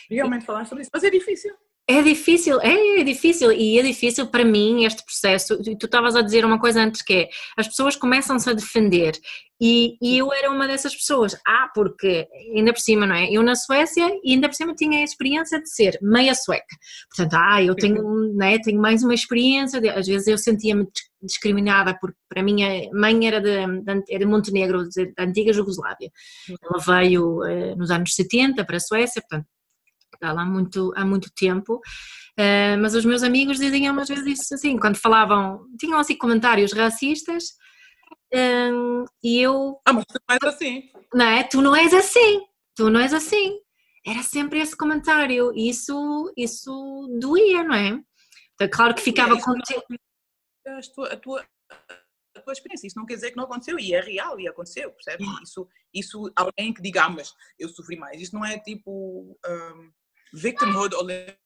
[0.10, 1.56] Realmente falar sobre isso, mas é difícil.
[1.88, 5.62] É difícil, é, é, difícil e é difícil para mim este processo.
[5.62, 9.14] Tu estavas a dizer uma coisa antes que é as pessoas começam-se a defender
[9.62, 11.36] e, e, eu era uma dessas pessoas.
[11.48, 13.32] Ah, porque ainda por cima, não é?
[13.32, 16.76] Eu na Suécia e ainda por cima tinha a experiência de ser meia sueca.
[17.16, 19.80] Portanto, ah, eu tenho, né, tenho mais uma experiência.
[19.80, 20.88] De, às vezes eu sentia-me
[21.22, 26.10] discriminada porque para mim a mãe era de, de, de Montenegro, da antiga Jugoslávia.
[26.64, 29.48] Ela veio eh, nos anos 70 para a Suécia, portanto
[30.16, 31.76] está lá muito, há muito tempo.
[32.38, 36.74] Uh, mas os meus amigos diziam às vezes isso assim, quando falavam, tinham assim comentários
[36.74, 37.51] racistas
[38.34, 39.80] uh, e eu.
[39.86, 40.89] Ah, mas tu não és assim.
[41.13, 41.43] Não é?
[41.43, 42.41] Tu não és assim,
[42.76, 43.59] tu não és assim.
[44.05, 47.99] Era sempre esse comentário e isso, isso doía, não é?
[48.53, 49.51] Então, claro que ficava é, com.
[49.51, 51.45] A tua, a, tua,
[52.36, 54.91] a tua experiência, isso não quer dizer que não aconteceu, e é real, e aconteceu,
[54.91, 55.28] percebes?
[55.43, 59.38] Isso, isso alguém que diga, ah, mas eu sofri mais, isso não é tipo.
[59.45, 59.91] Um,
[60.36, 61.40] victimhood olympics.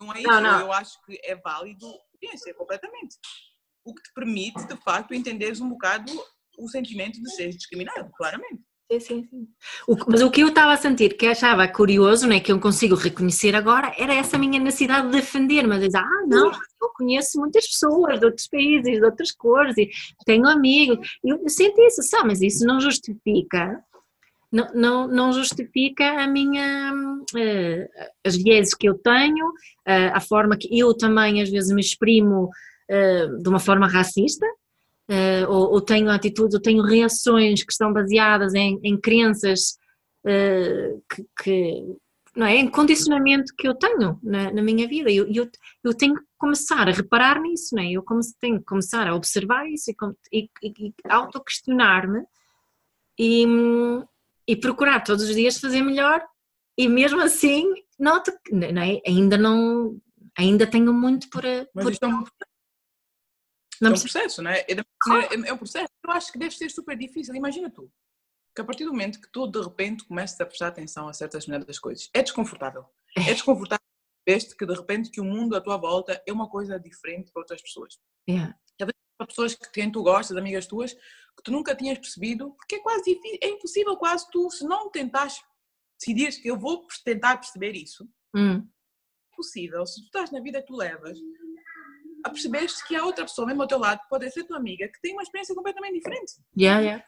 [0.00, 0.28] Não é isso.
[0.28, 0.60] Não, não.
[0.60, 3.16] Eu acho que é válido experiência completamente.
[3.84, 6.12] O que te permite, de facto, entenderes um bocado
[6.58, 8.62] o sentimento de ser discriminado, claramente.
[8.90, 9.48] Sim, sim, sim.
[9.86, 12.94] O, mas o que eu estava a sentir, que achava curioso, né, que eu consigo
[12.94, 17.66] reconhecer agora, era essa minha necessidade de defender, mas dizer, ah, não, eu conheço muitas
[17.66, 19.90] pessoas de outros países, de outras cores, e
[20.24, 23.84] tenho amigos, eu, eu sinto isso, só, mas isso não justifica
[24.50, 30.56] não, não, não justifica a minha, uh, as vieses que eu tenho, uh, a forma
[30.56, 32.50] que eu também às vezes me exprimo
[32.90, 34.46] uh, de uma forma racista,
[35.48, 39.78] ou, ou, tenho atitudes, ou tenho reações que estão baseadas em, em crenças
[41.08, 41.84] que, que,
[42.34, 45.08] não é, em condicionamento que eu tenho na, na minha vida.
[45.08, 45.48] Eu, eu,
[45.84, 47.92] eu tenho que começar a reparar nisso, não é?
[47.92, 48.04] eu
[48.40, 49.92] tenho que começar a observar isso
[50.32, 52.24] e, e, e auto-questionar-me
[53.16, 53.46] e,
[54.48, 56.24] e procurar todos os dias fazer melhor
[56.78, 57.64] e mesmo assim
[57.98, 59.00] noto não é?
[59.06, 60.00] ainda não
[60.36, 61.42] ainda tenho muito por,
[61.74, 62.06] Mas por...
[62.06, 62.24] É um,
[63.80, 64.60] não é um processo, não é?
[64.60, 65.88] É, é, é um processo.
[66.04, 67.34] Eu acho que deve ser super difícil.
[67.34, 67.90] Imagina tu,
[68.54, 71.46] que a partir do momento que tu de repente começas a prestar atenção a certas
[71.46, 72.86] das coisas, é desconfortável.
[73.16, 73.84] É desconfortável
[74.26, 77.42] este que de repente que o mundo à tua volta é uma coisa diferente para
[77.42, 77.98] outras pessoas.
[78.28, 78.58] Yeah.
[79.18, 80.94] Para pessoas que quem tu gostas, amigas tuas,
[81.36, 84.90] que tu nunca tinhas percebido, porque é quase difícil, é impossível quase tu, se não
[84.90, 85.42] tentares,
[85.98, 88.58] decidires que eu vou tentar perceber isso, hum.
[89.32, 91.18] é possível, se tu estás na vida que tu levas,
[92.24, 94.88] a perceberes que há outra pessoa mesmo ao teu lado, que pode ser tua amiga,
[94.88, 96.32] que tem uma experiência completamente diferente.
[96.58, 97.04] Yeah, yeah.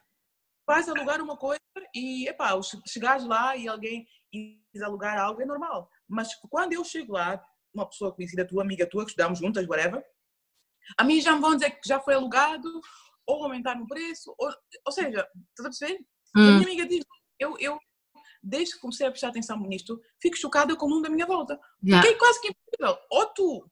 [0.67, 1.61] Vais alugar uma coisa
[1.95, 2.51] e, epá,
[2.87, 5.91] chegares lá e alguém quis alugar algo, é normal.
[6.07, 7.43] Mas quando eu chego lá,
[7.75, 10.05] uma pessoa conhecida tua, amiga tua, que estudamos juntas, whatever,
[10.97, 12.81] a mim já me vão dizer que já foi alugado,
[13.29, 14.51] ou aumentar no preço, ou,
[14.87, 16.01] ou seja, estás a perceber?
[16.35, 16.41] Hum.
[16.41, 17.05] A minha amiga diz,
[17.39, 17.79] eu, eu
[18.43, 21.61] desde que comecei a prestar atenção nisto, fico chocada com o mundo à minha volta.
[21.85, 22.03] Yeah.
[22.03, 23.07] Porque é quase que impossível.
[23.11, 23.71] Ou tu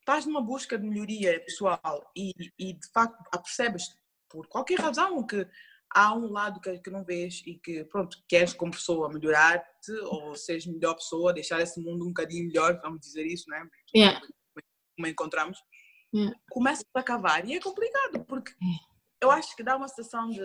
[0.00, 3.84] estás numa busca de melhoria pessoal e, e de facto percebes
[4.28, 5.46] por qualquer razão que
[5.94, 10.34] há um lado que, que não vês e que pronto queres como pessoa melhorar-te ou
[10.34, 13.68] seres melhor pessoa, deixar esse mundo um bocadinho melhor, vamos dizer isso, não é?
[13.94, 14.20] Yeah.
[14.96, 15.58] Como encontramos
[16.12, 16.36] Yeah.
[16.50, 18.52] Começa a cavar e é complicado porque
[19.20, 20.40] eu acho que dá uma sensação de.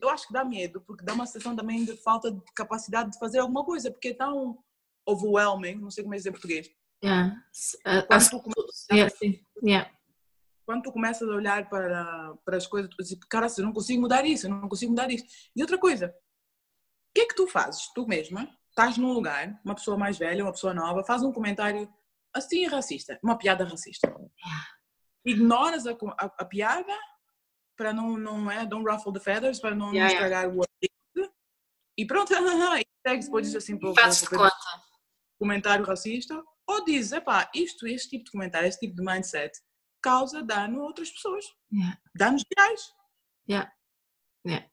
[0.00, 3.18] Eu acho que dá medo, porque dá uma sensação também de falta de capacidade de
[3.18, 4.58] fazer alguma coisa, porque é tão
[5.06, 6.70] overwhelming, não sei como é dizer em português.
[7.02, 7.42] Yeah.
[8.06, 9.14] Quando, tu começas, yeah,
[9.62, 9.90] yeah.
[10.64, 14.00] quando tu começas a olhar para, para as coisas, tu dizes, cara, eu não consigo
[14.00, 15.24] mudar isso, eu não consigo mudar isso.
[15.54, 19.74] E outra coisa, o que é que tu fazes, tu mesma, estás num lugar, uma
[19.74, 21.88] pessoa mais velha, uma pessoa nova, faz um comentário
[22.34, 24.12] assim racista, uma piada racista
[25.26, 26.96] ignoras a, a, a, piada
[27.76, 30.56] para não, não é, don't ruffle the feathers, para não, yeah, não estragar yeah.
[30.56, 31.34] o artigo.
[31.98, 32.32] E pronto,
[32.80, 33.94] e segue depois diz assim para o
[35.38, 39.52] comentário racista, ou diz, epá, isto, este tipo de comentário, este tipo de mindset
[40.02, 41.44] causa dano a outras pessoas.
[41.72, 42.00] Yeah.
[42.14, 42.92] Danos reais.
[43.48, 43.72] Yeah.
[44.46, 44.68] Yeah.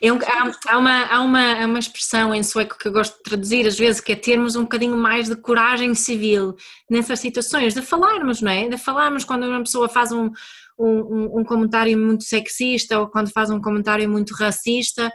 [0.00, 3.22] É um, há, há, uma, há uma, uma expressão em sueco que eu gosto de
[3.22, 6.54] traduzir às vezes, que é termos um bocadinho mais de coragem civil
[6.90, 8.68] nessas situações, de falarmos, não é?
[8.68, 10.30] De falarmos quando uma pessoa faz um,
[10.78, 15.12] um, um comentário muito sexista ou quando faz um comentário muito racista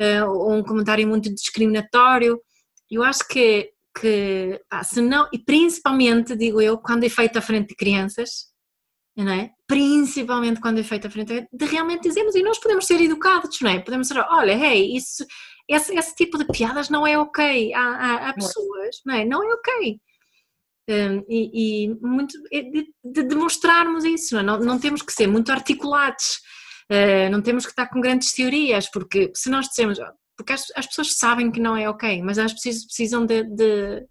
[0.00, 2.40] uh, ou um comentário muito discriminatório.
[2.90, 3.70] Eu acho que,
[4.00, 8.55] que se não, e principalmente, digo eu, quando é feito à frente de crianças,
[9.24, 9.50] não é?
[9.66, 13.70] Principalmente quando é feito à frente, de realmente dizermos, e nós podemos ser educados, não
[13.70, 13.80] é?
[13.80, 15.24] Podemos dizer, olha, hey, isso,
[15.68, 17.72] esse, esse tipo de piadas não é ok.
[17.72, 19.24] Há, há, há pessoas, não é?
[19.24, 20.00] Não é ok.
[20.88, 24.42] Um, e, e, muito de, de demonstrarmos isso, não, é?
[24.44, 26.38] não, não, temos que ser muito articulados,
[26.92, 29.98] uh, não temos que estar com grandes teorias, porque se nós dissemos,
[30.36, 34.06] porque as, as pessoas sabem que não é ok, mas elas precisam, precisam de, de,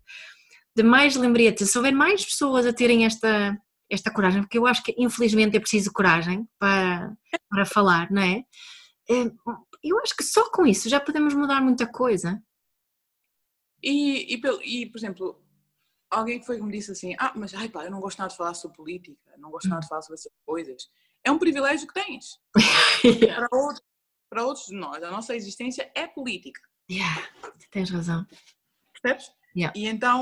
[0.75, 3.57] de mais lembrete, se houver mais pessoas a terem esta
[3.89, 7.15] esta coragem, porque eu acho que infelizmente é preciso coragem para,
[7.49, 8.43] para falar, não é?
[9.09, 9.31] é?
[9.83, 12.41] Eu acho que só com isso já podemos mudar muita coisa.
[13.81, 15.45] E, e, e por exemplo,
[16.09, 18.37] alguém foi que me disse assim: Ah, mas ai pá, eu não gosto nada de
[18.37, 20.89] falar sobre política, não gosto nada de falar sobre essas coisas.
[21.23, 22.39] É um privilégio que tens.
[23.35, 23.83] para, outros,
[24.29, 26.61] para outros de nós, a nossa existência é política.
[26.89, 27.27] Yeah,
[27.71, 28.25] tens razão.
[28.93, 29.31] Percebes?
[29.55, 29.73] Yeah.
[29.77, 30.21] E então,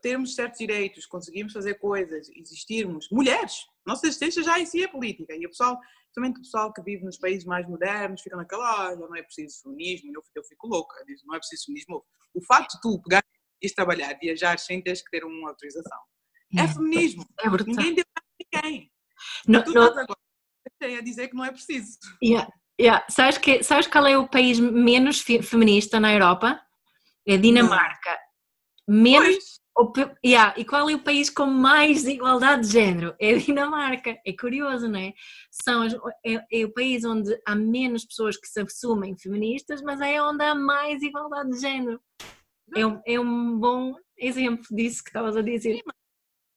[0.00, 5.34] termos certos direitos, conseguirmos fazer coisas, existirmos, mulheres, nossa existência já em si é política.
[5.34, 8.96] E o pessoal, principalmente o pessoal que vive nos países mais modernos, fica naquela, ah,
[8.96, 12.02] não é preciso feminismo, eu, eu fico louca, digo, não é preciso feminismo.
[12.34, 13.22] O facto de tu pegar
[13.62, 15.98] e trabalhar, viajar sem teres que ter uma autorização,
[16.56, 17.26] é, é feminismo.
[17.38, 17.74] É brutal.
[17.74, 18.92] Ninguém deu a ninguém.
[19.46, 19.82] Não, tu não...
[19.82, 20.16] agora
[20.82, 21.98] a dizer que não é preciso.
[22.24, 22.50] Yeah.
[22.80, 23.04] Yeah.
[23.10, 26.58] Sabes, que, sabes qual é o país menos feminista na Europa?
[27.28, 28.18] É Dinamarca.
[28.90, 29.60] Menos.
[29.78, 29.92] O,
[30.26, 33.14] yeah, e qual é o país com mais igualdade de género?
[33.20, 34.18] É a Dinamarca.
[34.26, 35.14] É curioso, não é?
[35.48, 35.86] São
[36.26, 40.44] é, é, o país onde há menos pessoas que se assumem feministas, mas é onde
[40.44, 42.00] há mais igualdade de género.
[42.74, 45.76] É um, é um bom exemplo disso que estavas a dizer.
[45.76, 45.82] Sim,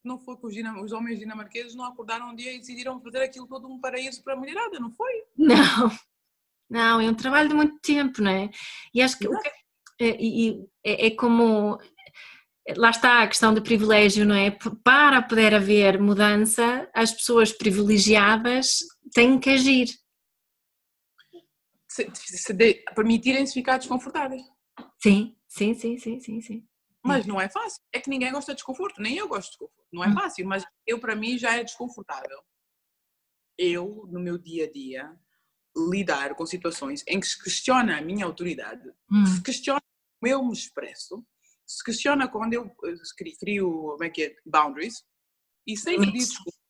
[0.04, 3.46] não foi que os, os, homens dinamarqueses não acordaram um dia e decidiram fazer aquilo
[3.46, 5.12] todo um paraíso para a mulherada, não foi?
[5.36, 5.90] Não.
[6.68, 8.50] Não, é um trabalho de muito tempo, não é?
[8.92, 9.28] E acho que,
[10.00, 11.78] é, é, é, é como
[12.76, 14.50] lá está a questão do privilégio, não é?
[14.82, 18.78] Para poder haver mudança, as pessoas privilegiadas
[19.12, 19.88] têm que agir.
[21.88, 22.54] Se, se
[22.94, 24.42] permitirem-se ficar desconfortáveis.
[25.00, 26.66] Sim, sim, sim, sim, sim, sim.
[27.04, 27.82] Mas não é fácil.
[27.92, 29.88] É que ninguém gosta de desconforto, nem eu gosto de desconforto.
[29.92, 30.14] Não é hum.
[30.14, 32.42] fácil, mas eu para mim já é desconfortável.
[33.58, 35.16] Eu, no meu dia a dia,
[35.76, 39.26] lidar com situações em que se questiona a minha autoridade, hum.
[39.26, 39.80] se questiona
[40.18, 41.24] como eu me expresso,
[41.66, 42.70] se questiona quando eu
[43.38, 45.04] crio, como é que é, boundaries,
[45.66, 46.60] e sem pedir desculpas,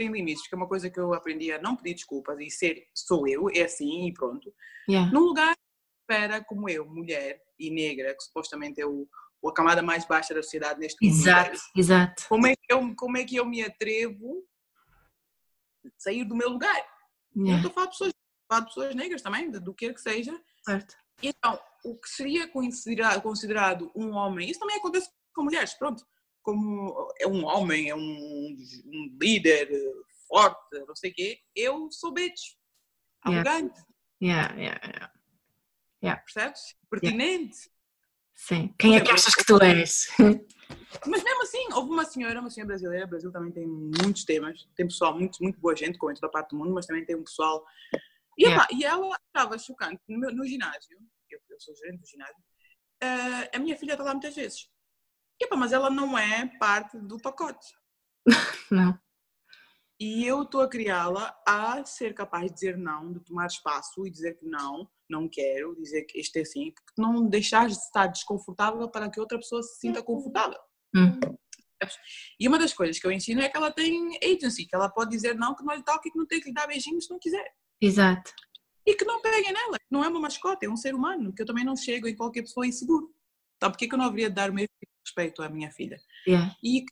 [0.00, 2.88] sem limites, que é uma coisa que eu aprendi a não pedir desculpas e ser,
[2.94, 4.52] sou eu, é assim e pronto.
[4.88, 5.10] Yeah.
[5.12, 5.56] Num lugar
[6.02, 9.08] espera como eu, mulher e negra, que supostamente é o,
[9.44, 11.18] a camada mais baixa da sociedade neste mundo.
[11.18, 12.24] Exato, exato.
[12.28, 14.44] Como é, que eu, como é que eu me atrevo
[15.84, 16.76] a sair do meu lugar?
[17.36, 17.52] Yeah.
[17.52, 18.12] Eu estou a falar de pessoas,
[18.48, 20.40] falar de pessoas negras também, do que quer que seja.
[20.64, 20.96] Certo.
[21.22, 26.04] Então, o que seria considerado, considerado um homem, isso também acontece com mulheres, pronto,
[26.42, 28.00] como é um homem, é um,
[28.86, 29.68] um líder
[30.28, 32.54] forte, não sei o quê, eu sou bitch,
[33.22, 33.80] arrogante.
[34.22, 35.12] Yeah, yeah, yeah.
[36.02, 36.22] yeah.
[36.22, 36.74] Percebes?
[36.90, 37.70] Pertinente.
[38.34, 38.74] Sim.
[38.78, 40.08] Quem é que achas que tu és?
[41.06, 44.66] Mas mesmo assim, houve uma senhora, uma senhora brasileira, o Brasil também tem muitos temas,
[44.74, 47.04] tem pessoal, muito, muito boa gente, como em toda a parte do mundo, mas também
[47.04, 47.64] tem um pessoal
[48.36, 48.66] e, yeah.
[48.72, 50.98] e ela estava chocante no, meu, no ginásio,
[51.30, 52.36] eu, eu, sou gerente do ginásio,
[53.02, 54.68] uh, a minha filha está lá muitas vezes.
[55.40, 57.66] E, mas ela não é parte do pacote.
[58.70, 58.98] não.
[59.98, 64.10] E eu estou a criá-la a ser capaz de dizer não, de tomar espaço e
[64.10, 68.90] dizer que não, não quero, dizer que isto é assim, não deixar de estar desconfortável
[68.90, 70.58] para que outra pessoa se sinta confortável.
[70.94, 71.18] Hum.
[72.38, 75.10] E uma das coisas que eu ensino é que ela tem agency, que ela pode
[75.10, 77.10] dizer não, que não lhe toca e que não tem que lhe dar beijinhos se
[77.10, 77.46] não quiser.
[77.80, 78.32] Exato.
[78.86, 81.46] E que não peguem nela, não é uma mascote, é um ser humano, que eu
[81.46, 83.12] também não chego em qualquer pessoa inseguro.
[83.56, 84.68] Então, por que eu não haveria de dar o mesmo
[85.04, 86.00] respeito à minha filha?
[86.26, 86.54] Yeah.
[86.62, 86.84] E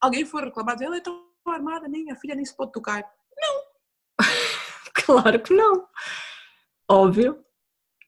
[0.00, 3.04] alguém for reclamar, ela é tão armada, nem a filha nem se pode tocar.
[3.36, 3.64] Não!
[4.94, 5.86] claro que não.
[6.88, 7.44] Óbvio.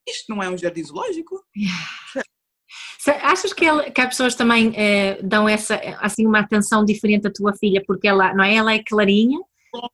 [0.09, 1.45] Isto não é um jardim zoológico.
[1.57, 2.25] Yeah.
[3.23, 7.33] Achas que, ela, que as pessoas também eh, dão essa, assim, uma atenção diferente à
[7.33, 8.55] tua filha, porque ela, não é?
[8.55, 9.39] Ela é clarinha,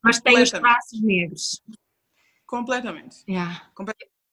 [0.01, 1.61] mas tem os traços negros.
[2.51, 3.23] Completamente.
[3.29, 3.71] Yeah.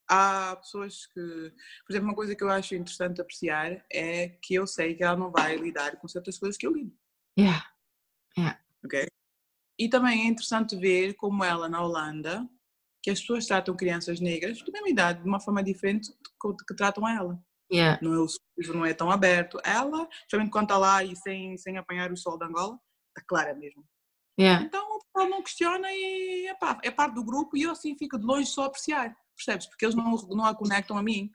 [0.09, 1.53] Há pessoas que,
[1.85, 5.15] por exemplo, uma coisa que eu acho interessante apreciar é que eu sei que ela
[5.15, 6.93] não vai lidar com certas coisas que eu lido.
[7.39, 7.65] Yeah.
[8.37, 8.59] Yeah.
[8.83, 9.05] Ok?
[9.79, 12.45] E também é interessante ver como ela na Holanda,
[13.01, 16.75] que as pessoas tratam crianças negras da mesma idade de uma forma diferente que, que
[16.75, 17.41] tratam ela.
[17.71, 17.99] Yeah.
[18.01, 19.61] Não, é, o não é tão aberto.
[19.63, 22.77] Ela, principalmente quando está lá e sem, sem apanhar o sol da Angola,
[23.15, 23.87] está clara mesmo.
[24.39, 24.63] Yeah.
[24.63, 28.17] Então o pessoal não questiona e epá, é parte do grupo e eu assim fico
[28.17, 29.67] de longe só a apreciar, percebes?
[29.67, 31.29] Porque eles não, não a conectam a mim.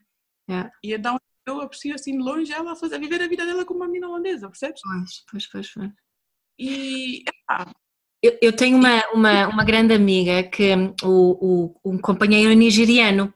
[0.48, 0.70] Yeah.
[0.82, 3.64] E então eu aprecio assim de longe ela a, fazer, a viver a vida dela
[3.64, 4.80] como uma menina holandesa, percebes?
[4.82, 5.72] Pois, pois, pois.
[5.72, 5.90] pois.
[6.58, 7.70] E epá,
[8.22, 13.34] eu, eu, tenho uma, uma, uma grande amiga que o, o, um companheiro nigeriano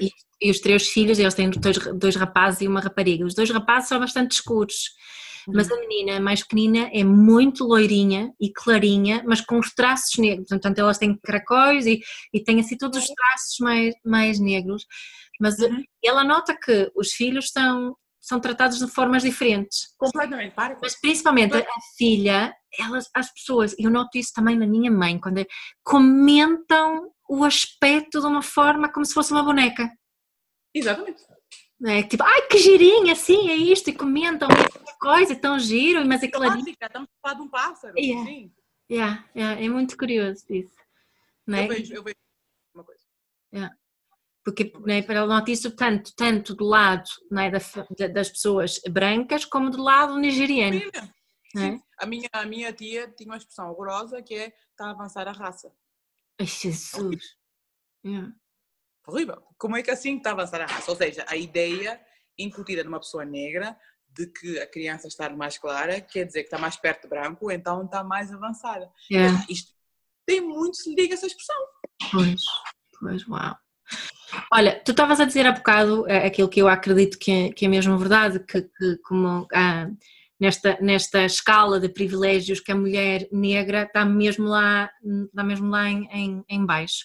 [0.00, 0.10] e,
[0.40, 3.24] e, os três filhos, eles têm dois, dois rapazes e uma rapariga.
[3.24, 4.90] Os dois rapazes são bastante escuros
[5.48, 10.48] mas a menina mais pequenina é muito loirinha e clarinha, mas com os traços negros,
[10.48, 12.00] portanto elas têm caracóis e,
[12.32, 14.86] e têm assim todos os traços mais, mais negros,
[15.40, 15.82] mas uhum.
[16.04, 19.94] ela nota que os filhos são, são tratados de formas diferentes.
[19.98, 20.78] Completamente, para.
[20.80, 21.64] Mas principalmente a
[21.96, 25.46] filha, elas, as pessoas, eu noto isso também na minha mãe, quando
[25.84, 29.90] comentam o aspecto de uma forma como se fosse uma boneca.
[30.74, 31.22] Exatamente.
[31.84, 34.48] É, tipo, ai que girinha, assim, é isto, e comentam
[34.98, 36.58] coisa, tão giro, mas é claro.
[36.58, 38.26] Estamos a falar de um pássaro, yeah.
[38.26, 38.52] sim.
[38.90, 40.76] Yeah, yeah, é muito curioso isso.
[41.46, 41.64] Não é?
[41.64, 42.16] Eu vejo, eu vejo
[42.74, 43.02] uma coisa.
[43.52, 43.76] Yeah.
[44.44, 47.58] Porque né, para eu noto isso tanto, tanto do lado né, da,
[48.08, 50.80] das pessoas brancas como do lado nigeriano.
[51.54, 51.80] Né?
[51.98, 55.32] A, minha, a minha tia tinha uma expressão horrorosa que é está a avançar a
[55.32, 55.72] raça.
[56.38, 57.36] Ai, Jesus.
[58.04, 58.32] Yeah
[59.06, 59.42] horrível.
[59.58, 60.90] Como é que assim está a avançar a raça?
[60.90, 62.00] Ou seja, a ideia
[62.38, 63.76] incutida numa pessoa negra
[64.08, 67.50] de que a criança está mais clara quer dizer que está mais perto de branco,
[67.50, 68.90] então está mais avançada.
[69.10, 69.44] Yeah.
[69.48, 69.72] Isto
[70.26, 71.56] tem muito se liga essa expressão.
[72.10, 72.40] Pois,
[72.98, 73.56] pois, uau.
[74.52, 77.66] Olha, tu estavas a dizer há bocado eh, aquilo que eu acredito que é, que
[77.66, 79.88] é mesmo verdade, que, que como ah,
[80.40, 84.90] nesta, nesta escala de privilégios que a mulher negra está mesmo lá,
[85.26, 87.04] está mesmo lá em, em, em baixo.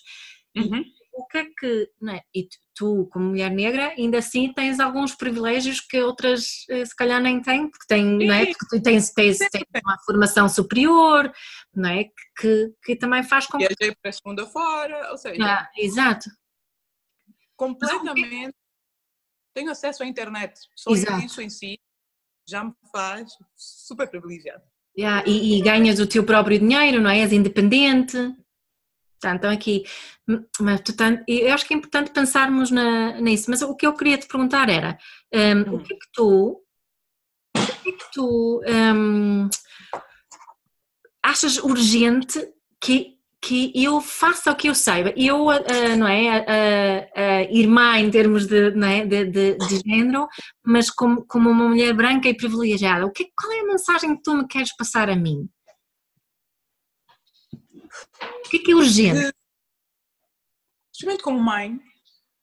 [0.55, 0.83] Uhum
[1.13, 2.21] o que é que, é?
[2.33, 7.21] e tu, como mulher negra, ainda assim tens alguns privilégios que outras eh, se calhar
[7.21, 8.45] nem têm, porque, têm, não é?
[8.45, 11.31] porque tu tens, tens, tens uma formação superior,
[11.75, 12.05] não é?
[12.39, 13.67] Que, que também faz com que...
[13.67, 15.43] Viajei para a segunda fora, ou seja...
[15.43, 16.29] Ah, exato.
[17.55, 18.55] completamente.
[19.53, 20.59] Tenho acesso à internet.
[20.75, 21.25] Só Exato.
[21.25, 21.77] isso em si
[22.47, 24.63] já me faz super privilegiado.
[24.97, 27.19] Yeah, e, e, ganhas o teu próprio dinheiro, não é?
[27.19, 28.17] És independente.
[29.21, 29.83] Portanto, aqui,
[30.59, 34.17] mas, portanto, eu acho que é importante pensarmos na, nisso, mas o que eu queria
[34.17, 34.97] te perguntar era
[35.31, 36.63] um, o que é que tu,
[37.55, 39.47] o que é que tu um,
[41.23, 42.51] achas urgente
[42.83, 45.11] que que eu faça o que eu saiba.
[45.17, 49.81] Eu, uh, não é, uh, uh, irmã em termos de, não é, de, de, de
[49.83, 50.27] género,
[50.63, 54.21] mas como, como uma mulher branca e privilegiada, o que, qual é a mensagem que
[54.21, 55.49] tu me queres passar a mim?
[58.45, 59.33] O que é que é urgente?
[60.93, 61.79] Especialmente como mãe,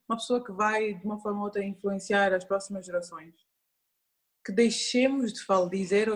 [0.09, 3.35] uma pessoa que vai de uma forma ou outra influenciar as próximas gerações,
[4.45, 6.09] que deixemos de falar, dizer,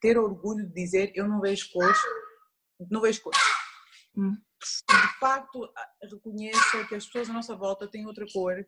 [0.00, 1.98] ter orgulho de dizer eu não vejo cores,
[2.90, 3.38] não vejo cores
[4.18, 4.36] Hum.
[4.90, 5.72] De facto,
[6.02, 8.66] reconheça que as pessoas à nossa volta têm outra cor,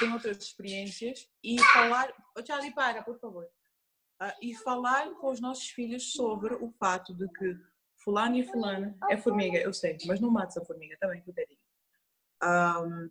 [0.00, 2.12] têm outras experiências e falar.
[2.44, 3.44] Charlie, para, por favor.
[4.20, 7.56] Uh, e falar com os nossos filhos sobre o fato de que
[8.08, 11.58] fulano e fulana é formiga, eu sei, mas não mates a formiga também, coitadinha.
[12.42, 13.10] Um,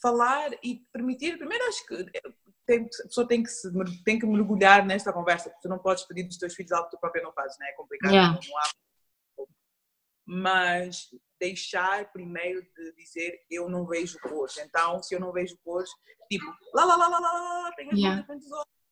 [0.00, 2.04] falar e permitir, primeiro acho que
[2.64, 3.68] tem, a pessoa tem que, se,
[4.04, 6.96] tem que mergulhar nesta conversa, porque tu não podes pedir dos teus filhos algo que
[6.96, 7.70] tu próprio não fazes, né?
[7.70, 8.32] é complicado, yeah.
[8.32, 8.70] não, há
[10.28, 11.08] mas
[11.40, 14.58] deixar primeiro de dizer eu não vejo cores.
[14.58, 15.88] Então, se eu não vejo cores,
[16.30, 18.24] tipo, lá, lá, lá, lá, lá, lá, tenho yeah.
[18.28, 18.46] olhos,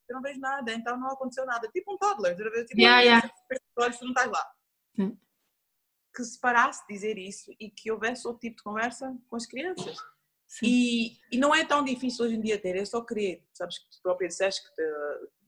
[0.08, 1.68] eu não vejo nada, então não aconteceu nada.
[1.68, 3.30] Tipo um toddler, tipo, yeah, yeah.
[3.78, 4.54] olhos, tu não estás lá.
[4.94, 5.18] Sim.
[6.14, 9.46] Que se parasse de dizer isso e que houvesse outro tipo de conversa com as
[9.46, 9.96] crianças.
[10.62, 13.44] E, e não é tão difícil hoje em dia ter, é só querer.
[13.52, 14.82] Sabes que tu próprio disseste que te,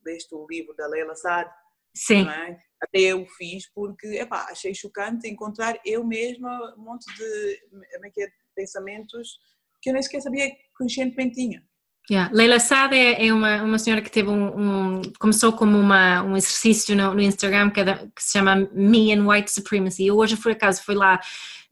[0.05, 1.51] leste o livro da Leila Saad.
[1.95, 2.29] Sim.
[2.29, 2.59] É?
[2.81, 8.33] até eu fiz porque epá, achei chocante encontrar eu mesma um monte de, é é,
[8.55, 9.39] pensamentos
[9.81, 11.67] que eu nem sequer sabia que conscientemente tinha.
[12.09, 12.31] Yeah.
[12.33, 16.37] Leila Sada é, é uma, uma senhora que teve um, um começou como uma, um
[16.37, 20.07] exercício no, no Instagram que, é que, se chama Me and White Supremacy.
[20.07, 21.21] Eu hoje, por acaso, fui lá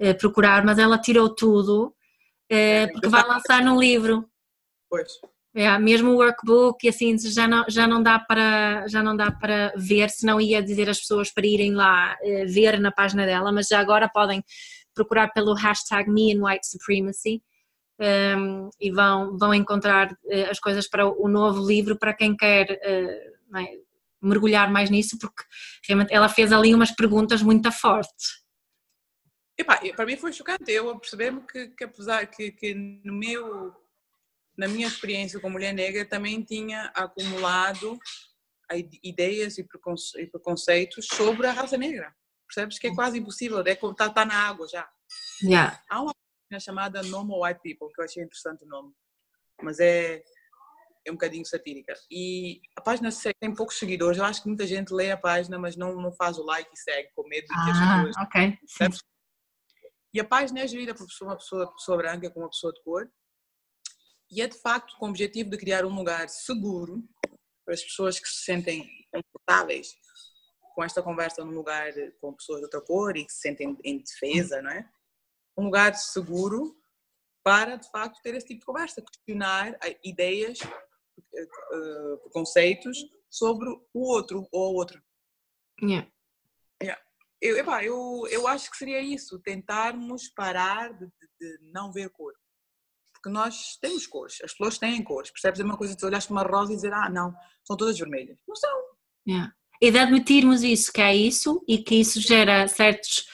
[0.01, 1.95] uh, procurar, mas ela tirou tudo
[2.51, 4.29] uh, porque vai lançar no livro.
[4.91, 5.09] Pois.
[5.57, 9.73] É, mesmo o workbook, assim, já não, já não dá para já não dá para
[9.77, 13.69] ver, senão ia dizer às pessoas para irem lá uh, ver na página dela, mas
[13.69, 14.43] já agora podem
[14.93, 17.41] procurar pelo hashtag Me and White Supremacy
[18.01, 22.71] um, e vão, vão encontrar uh, as coisas para o novo livro para quem quer
[22.71, 23.79] uh, é,
[24.21, 25.45] mergulhar mais nisso, porque
[25.87, 28.43] realmente ela fez ali umas perguntas muito fortes.
[29.57, 33.73] Epá, para mim foi chocante eu perceber-me que, que apesar que, que no meu
[34.57, 37.99] na minha experiência como mulher negra, também tinha acumulado
[39.03, 39.67] ideias e
[40.31, 42.15] preconceitos sobre a raça negra.
[42.47, 44.89] Percebes que é quase impossível, é como está tá na água já.
[45.43, 45.81] Yeah.
[45.89, 46.15] Há uma
[46.55, 48.93] página chamada Normal White People, que eu achei interessante o nome,
[49.63, 50.23] mas é,
[51.05, 51.95] é um bocadinho satírica.
[52.11, 53.09] E a página
[53.41, 56.39] tem poucos seguidores, eu acho que muita gente lê a página, mas não, não faz
[56.39, 58.17] o like e segue, com medo de que as ah, pessoas.
[58.27, 58.59] Ok.
[60.13, 63.11] E a página é gerida por uma pessoa, pessoa branca com uma pessoa de cor,
[64.31, 67.03] e é de facto com o objetivo de criar um lugar seguro
[67.65, 69.89] para as pessoas que se sentem confortáveis
[70.75, 73.99] com esta conversa num lugar com pessoas de outra cor e que se sentem em
[73.99, 74.89] defesa, não é?
[75.57, 76.77] Um lugar seguro
[77.43, 82.99] para, de facto, ter esse tipo de conversa, questionar ideias, uh, conceitos
[83.31, 85.03] sobre o outro ou a outra.
[85.83, 86.11] Yeah.
[86.83, 87.03] Yeah.
[87.41, 92.09] Eu, epá, eu, eu acho que seria isso, tentarmos parar de, de, de não ver
[92.11, 92.33] cor
[93.25, 95.59] porque nós temos cores, as flores têm cores, percebes?
[95.59, 97.35] É uma coisa de tu olhares para uma rosa e dizer, ah, não,
[97.67, 98.37] são todas vermelhas.
[98.47, 98.83] Não são.
[99.27, 99.51] Yeah.
[99.81, 103.27] E de admitirmos isso, que é isso e que isso gera certos,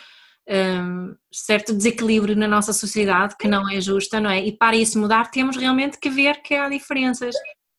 [0.50, 4.44] um, certo desequilíbrio na nossa sociedade que não é justa, não é?
[4.44, 7.34] E para isso mudar, temos realmente que ver que há diferenças.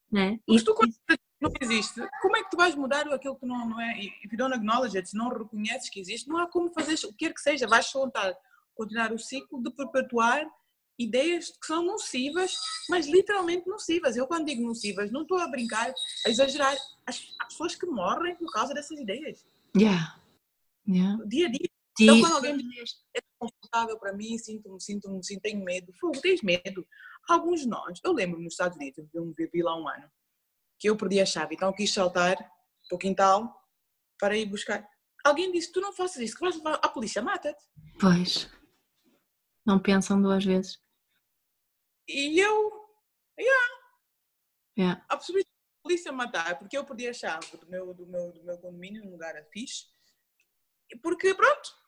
[0.09, 0.39] Não é?
[0.47, 0.93] Mas tu, quando
[1.41, 3.99] não existe, como é que tu vais mudar aquilo que não, não é?
[3.99, 7.09] If you don't acknowledge it, se não reconheces que existe, não há como fazer o
[7.09, 8.09] que quer que seja, vais só
[8.75, 10.45] continuar o ciclo de perpetuar
[10.99, 12.53] ideias que são nocivas,
[12.89, 14.15] mas literalmente nocivas.
[14.15, 15.91] Eu, quando digo nocivas, não estou a brincar,
[16.25, 16.75] a exagerar.
[17.05, 19.43] As, há pessoas que morrem por causa dessas ideias.
[19.75, 20.15] Yeah.
[20.87, 21.23] Yeah.
[21.25, 21.70] Dia a dia.
[21.99, 25.91] Então, quando alguém me diz é desconfortável para mim, sinto-me, sinto-me, sinto, tenho medo.
[25.99, 26.87] Fogo, tens medo.
[27.29, 30.09] Alguns de nós, eu lembro-me nos Estados Unidos, eu vivi lá um ano,
[30.79, 33.55] que eu perdi a chave, então quis saltar para o quintal
[34.19, 34.87] para ir buscar.
[35.23, 37.63] Alguém disse: Tu não faças isso, que vais levar a polícia, mata-te.
[37.99, 38.49] Pois.
[39.65, 40.79] Não pensam duas vezes.
[42.07, 42.71] E eu,
[43.39, 43.81] yeah.
[44.77, 45.05] Yeah.
[45.07, 48.43] A possibilidade de polícia matar, porque eu perdi a chave do meu, do meu, do
[48.43, 49.85] meu condomínio num lugar fixe,
[51.01, 51.80] porque pronto.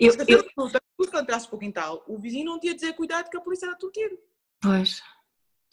[0.00, 0.42] Eu, Se eu...
[0.42, 3.76] tu entrasse para o quintal, o vizinho não tinha dizer cuidado que a polícia era
[3.76, 4.18] tu tiro.
[4.60, 5.00] Pois.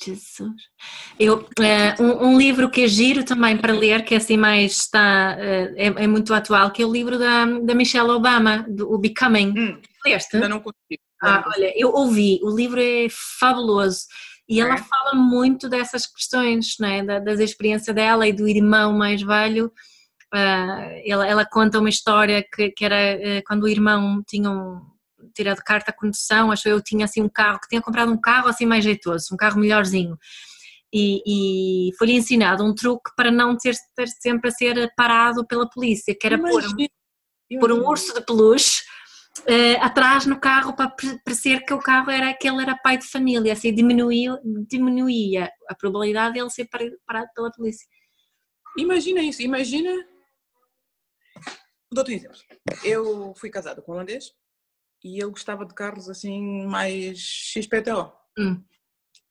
[0.01, 0.51] Jesus.
[1.19, 4.73] Eu, uh, um, um, livro que é giro também para ler, que é assim mais
[4.73, 8.91] está, uh, é, é, muito atual, que é o livro da, da Michelle Obama, do,
[8.91, 9.53] o Becoming.
[9.57, 10.35] Hum, Leste?
[10.35, 11.01] Ainda não consigo.
[11.21, 13.07] Ah, olha, eu ouvi, o livro é
[13.39, 14.07] fabuloso
[14.49, 14.77] e ela é.
[14.77, 17.01] fala muito dessas questões, não é?
[17.01, 19.71] Da, das experiências dela e do irmão mais velho.
[20.33, 24.81] Uh, ela, ela, conta uma história que, que era uh, quando o irmão tinha um,
[25.33, 28.47] tirado carta de condução, acho eu tinha assim um carro, que tinha comprado um carro
[28.47, 30.17] assim mais jeitoso, um carro melhorzinho.
[30.91, 31.21] E,
[31.89, 36.15] e foi-lhe ensinado um truque para não ter, ter, sempre a ser parado pela polícia,
[36.19, 38.83] que era pôr um, pôr um urso de peluche
[39.41, 43.07] uh, atrás no carro para parecer que o carro era que ele era pai de
[43.07, 46.69] família, assim diminuía, diminuía a probabilidade de ele ser
[47.05, 47.87] parado pela polícia.
[48.77, 49.91] Imagina isso, imagina.
[51.93, 52.37] Dou-te um exemplo.
[52.83, 54.33] Eu fui casada com um holandês
[55.03, 58.11] e ele gostava de carros assim mais XPTO.
[58.37, 58.63] Hum.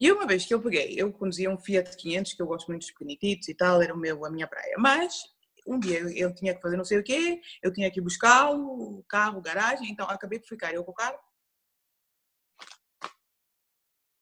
[0.01, 2.83] E uma vez que eu peguei, eu conduzia um Fiat 500, que eu gosto muito
[2.83, 5.23] dos pequenititos e tal, era o meu, a minha praia, mas
[5.67, 9.05] um dia eu, tinha que fazer não sei o quê, eu tinha que buscá-lo, o
[9.05, 11.19] carro, garagem, então acabei por ficar eu com o carro.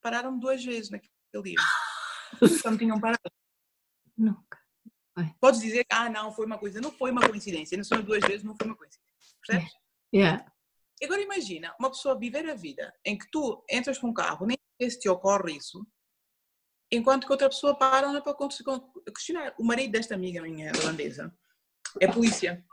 [0.03, 1.13] Pararam duas vezes naquele
[1.43, 1.57] dia.
[2.41, 3.33] Nunca me tinham parado.
[4.17, 4.60] Nunca.
[5.41, 6.81] Podes dizer que, ah, não, foi uma coisa.
[6.81, 7.77] Não foi uma coincidência.
[7.77, 9.11] Não são duas vezes, não foi uma coincidência.
[9.47, 9.73] Percebes?
[10.15, 10.45] Yeah.
[11.03, 14.59] Agora imagina uma pessoa viver a vida em que tu entras com um carro, nem
[14.91, 15.87] se te ocorre isso,
[16.93, 18.37] enquanto que outra pessoa para é para
[19.15, 19.55] questionar.
[19.59, 21.35] O marido desta amiga minha holandesa
[22.01, 22.65] é polícia.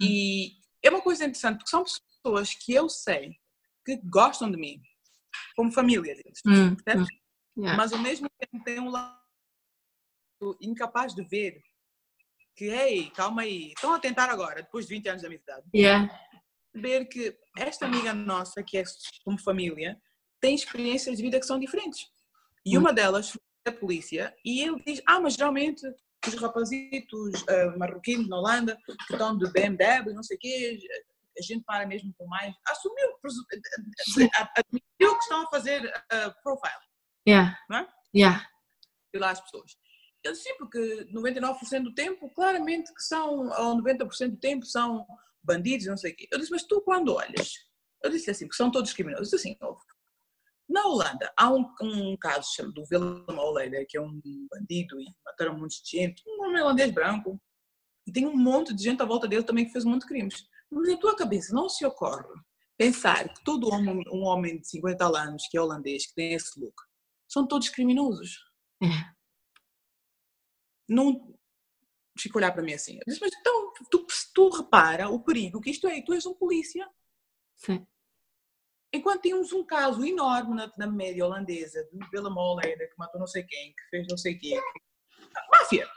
[0.00, 3.36] E é uma coisa interessante, porque são pessoas que eu sei
[3.84, 4.80] que gostam de mim,
[5.56, 6.76] como família deles, hum.
[7.56, 7.76] Yeah.
[7.76, 9.16] mas ao mesmo tempo tem um lado
[10.60, 11.62] incapaz de ver
[12.54, 15.66] que, ei, calma aí, estão a tentar agora, depois de 20 anos de amizade.
[15.74, 16.08] Yeah.
[16.74, 18.84] Ver que esta amiga nossa, que é
[19.24, 20.00] como família,
[20.40, 22.06] tem experiências de vida que são diferentes.
[22.64, 22.80] E hum.
[22.80, 25.82] uma delas foi a polícia, e ele diz: Ah, mas geralmente
[26.26, 30.78] os rapazitos uh, marroquinos na Holanda que estão de BMW, não sei o quê,
[31.38, 32.54] a gente para mesmo com mais.
[32.68, 33.16] Assumiu,
[34.56, 36.72] admitiu que estão a fazer uh, profile.
[37.26, 37.58] Yeah.
[37.68, 37.88] Não é?
[38.14, 38.48] Yeah.
[39.12, 39.76] E lá as pessoas.
[40.24, 45.06] Eu disse, sim, porque 99% do tempo, claramente que são, ou 90% do tempo são
[45.42, 46.26] bandidos, não sei o quê.
[46.32, 47.52] Eu disse, mas tu quando olhas,
[48.02, 49.32] eu disse assim, que são todos criminosos.
[49.32, 49.82] Eu disse assim, ouve,
[50.68, 54.20] na Holanda, há um, um caso chamado do Willem Holleder, que é um
[54.50, 57.38] bandido e mataram um monte de gente, um homem holandês branco,
[58.06, 60.08] e tem um monte de gente à volta dele também que fez um monte de
[60.08, 60.46] crimes.
[60.70, 62.24] Mas na tua cabeça não se ocorre
[62.76, 66.58] pensar que todo homem, um homem de 50 anos que é holandês, que tem esse
[66.58, 66.74] look,
[67.28, 68.38] são todos criminosos.
[68.82, 68.86] É.
[70.88, 71.34] Não
[72.18, 72.94] fico a olhar para mim assim.
[72.94, 76.34] Eu disse, mas então, tu, tu repara o perigo que isto é, tu és um
[76.34, 76.88] polícia.
[77.56, 77.86] Sim.
[78.92, 83.26] Enquanto tínhamos um caso enorme na, na média holandesa, de Villa Moller, que matou não
[83.26, 84.60] sei quem, que fez não sei quem.
[85.50, 85.88] Máfia!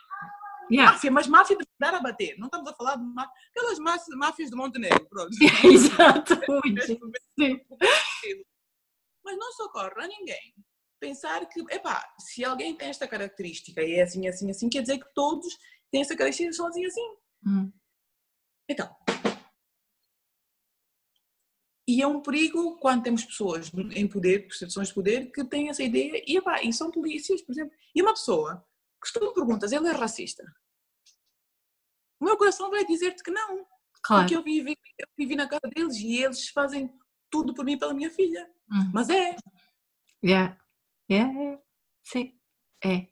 [0.69, 0.91] Yeah.
[0.93, 2.37] Máfia, mas máfia de dar a bater.
[2.37, 3.31] Não estamos a falar de máfia.
[3.55, 5.29] Aquelas máfias de Montenegro, pronto.
[5.63, 6.33] Exato.
[9.23, 10.53] mas não socorre a ninguém
[10.99, 14.99] pensar que, epá, se alguém tem esta característica e é assim, assim, assim, quer dizer
[14.99, 15.57] que todos
[15.91, 17.15] têm essa característica e são assim, assim.
[17.45, 17.71] Hum.
[18.69, 18.95] Então,
[21.87, 25.81] e é um perigo quando temos pessoas em poder, percepções de poder, que têm essa
[25.81, 27.73] ideia e, epá, e são polícias, por exemplo.
[27.95, 28.67] E uma pessoa
[29.01, 30.43] que se tu me perguntas, ele é racista?
[32.19, 33.65] O meu coração vai dizer-te que não.
[34.03, 34.23] Claro.
[34.23, 36.93] Porque eu vivi, eu vivi na casa deles e eles fazem
[37.29, 38.51] tudo por mim pela minha filha.
[38.69, 38.91] Uhum.
[38.93, 39.37] Mas é.
[40.21, 40.57] Yeah.
[41.09, 41.59] Yeah.
[42.03, 42.33] Sim.
[42.83, 42.95] É.
[42.95, 43.07] é.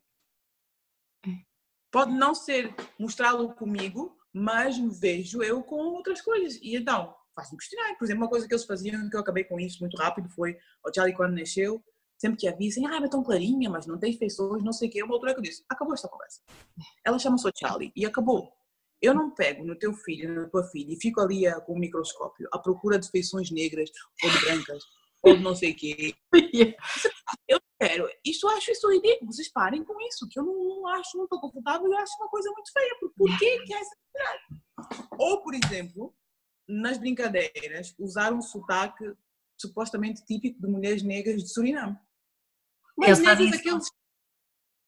[1.90, 6.58] Pode não ser mostrá-lo comigo, mas vejo eu com outras coisas.
[6.62, 7.96] E então, faz-me questionar.
[7.96, 10.58] Por exemplo, uma coisa que eles faziam, que eu acabei com isso muito rápido, foi
[10.84, 11.82] o Charlie quando nasceu,
[12.18, 14.92] sempre que a dizem, ah, mas tão clarinha, mas não tem feições, não sei o
[14.92, 15.02] quê.
[15.02, 16.40] Uma altura que eu disse, acabou esta conversa.
[17.04, 18.52] Ela chama-se Charlie e acabou.
[19.00, 22.48] Eu não pego no teu filho, na tua filha e fico ali com o microscópio
[22.52, 23.90] à procura de feições negras
[24.22, 24.82] ou de brancas
[25.22, 26.14] ou de não sei o quê.
[27.46, 29.32] Eu quero, isso acho isso ridículo.
[29.32, 32.28] Vocês parem com isso, que eu não, não acho, não estou confortável, eu acho uma
[32.28, 32.96] coisa muito feia.
[33.00, 33.96] Por, que que é essa
[35.18, 36.14] Ou, por exemplo,
[36.68, 39.04] nas brincadeiras, usar um sotaque
[39.58, 41.98] supostamente típico de mulheres negras de Suriname.
[42.96, 43.90] Mas negras daqueles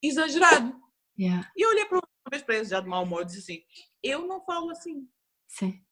[0.02, 0.74] exagerado.
[1.18, 1.50] Yeah.
[1.56, 3.62] E eu olhei para uma vez para eles já de mau humor e disse assim,
[4.02, 5.08] eu não falo assim.
[5.48, 5.84] Sim.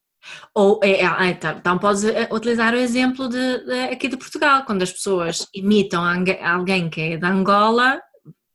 [0.54, 4.16] Ou é, é, ah, então, então podes eh, utilizar o exemplo de, de, aqui de
[4.16, 6.02] Portugal, quando as pessoas imitam
[6.42, 8.02] alguém que é de Angola,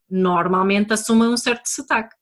[0.09, 2.15] normalmente assumem um certo sotaque.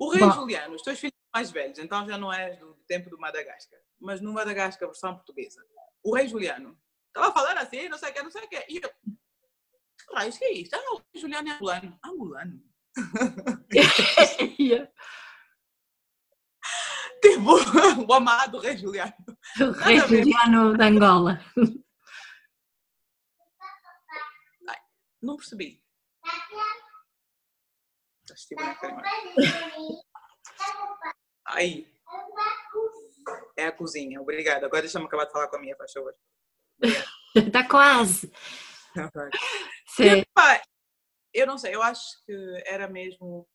[0.00, 0.32] O rei Bom.
[0.32, 4.20] Juliano, os teus filhos mais velhos, então já não és do tempo do Madagascar, mas
[4.20, 5.64] no Madagascar, versão portuguesa.
[6.02, 8.64] O rei Juliano estava falando assim, não sei o que, não sei o que.
[8.68, 8.90] E eu,
[10.14, 10.74] raios, que é isto?
[10.74, 11.98] Ah, o rei Juliano é angolano.
[12.04, 12.62] Angolano?
[17.20, 17.50] tipo,
[18.06, 19.14] o amado rei Juliano.
[19.60, 21.40] O rei Juliano da Angola.
[24.68, 24.78] Ai,
[25.22, 25.82] não percebi.
[31.48, 31.86] Aí.
[33.56, 34.66] É a cozinha, obrigada.
[34.66, 36.14] Agora deixa-me acabar de falar com a minha, faz favor.
[37.34, 38.32] Está quase.
[39.88, 40.24] Sim.
[41.34, 43.46] eu não sei, eu acho que era mesmo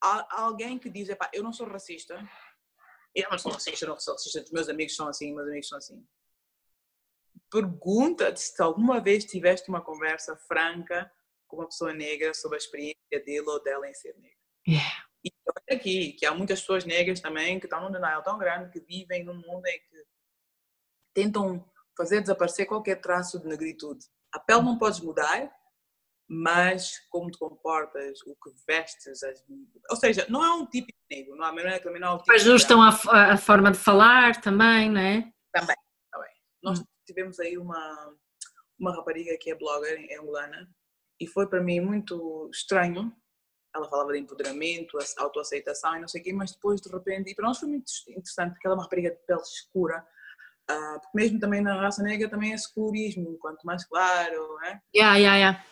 [0.00, 2.14] alguém que diz, eu não sou racista,
[3.14, 5.68] eu não sou racista, eu não sou racista, os meus amigos são assim, meus amigos
[5.68, 6.06] são assim.
[7.50, 11.10] Pergunta-te se alguma vez tiveste uma conversa franca
[11.46, 14.38] com uma pessoa negra sobre a experiência dele ou dela em ser negra.
[14.68, 15.06] Yeah.
[15.24, 15.32] E
[15.70, 19.24] aqui, que há muitas pessoas negras também que estão num denial tão grande que vivem
[19.24, 20.04] num mundo em que
[21.14, 21.64] tentam
[21.96, 24.04] fazer desaparecer qualquer traço de negritude.
[24.32, 25.50] A pele não podes mudar,
[26.28, 29.44] mas como te comportas, o que vestes, as...
[29.88, 32.32] ou seja, não é um tipo negro, não há maneira também não é um tipo
[32.32, 32.88] Ajustam a,
[33.32, 35.32] a forma de falar também, não é?
[35.52, 35.76] Também,
[36.12, 36.30] também.
[36.62, 36.84] Nós hum.
[37.06, 38.14] tivemos aí uma,
[38.78, 40.68] uma rapariga que é blogger em angolana
[41.20, 43.14] e foi para mim muito estranho.
[43.76, 47.34] Ela falava de empoderamento, autoaceitação e não sei o quê, mas depois de repente, e
[47.34, 50.06] para nós foi muito interessante porque ela é uma rapariga de pele escura,
[50.70, 54.80] uh, porque mesmo também na raça negra também é escurismo, quanto mais claro, né?
[54.94, 55.64] Yeah, yeah, yeah.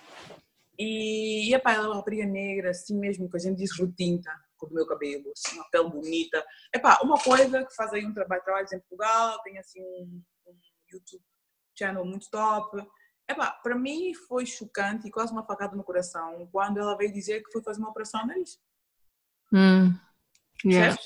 [0.79, 4.31] E, e epá, ela é uma rapariga negra, assim mesmo, que a gente diz retinta,
[4.57, 6.45] com o meu cabelo, assim, uma pele bonita.
[6.75, 10.57] Epá, uma coisa que faz aí um trabalho, trabalhos em Portugal, tem assim um, um
[10.93, 11.23] YouTube
[11.77, 12.77] channel muito top,
[13.29, 17.43] Epá, para mim foi chocante e quase uma facada no coração quando ela veio dizer
[17.43, 18.61] que foi fazer uma operação no nariz.
[19.53, 19.99] Hum.
[20.64, 20.97] Yeah.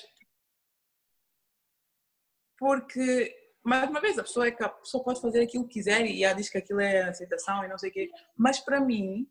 [2.56, 6.04] Porque, mais uma vez, a pessoa, é que a pessoa pode fazer aquilo que quiser
[6.06, 8.10] e ela diz que aquilo é aceitação e não sei o quê.
[8.36, 9.30] Mas para mim,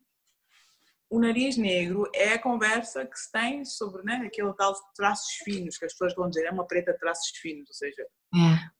[1.09, 5.77] o nariz negro é a conversa que se tem sobre né, aquele tal traços finos,
[5.77, 8.07] que as pessoas vão dizer, é uma preta de traços finos, ou seja.
[8.33, 8.71] Yeah.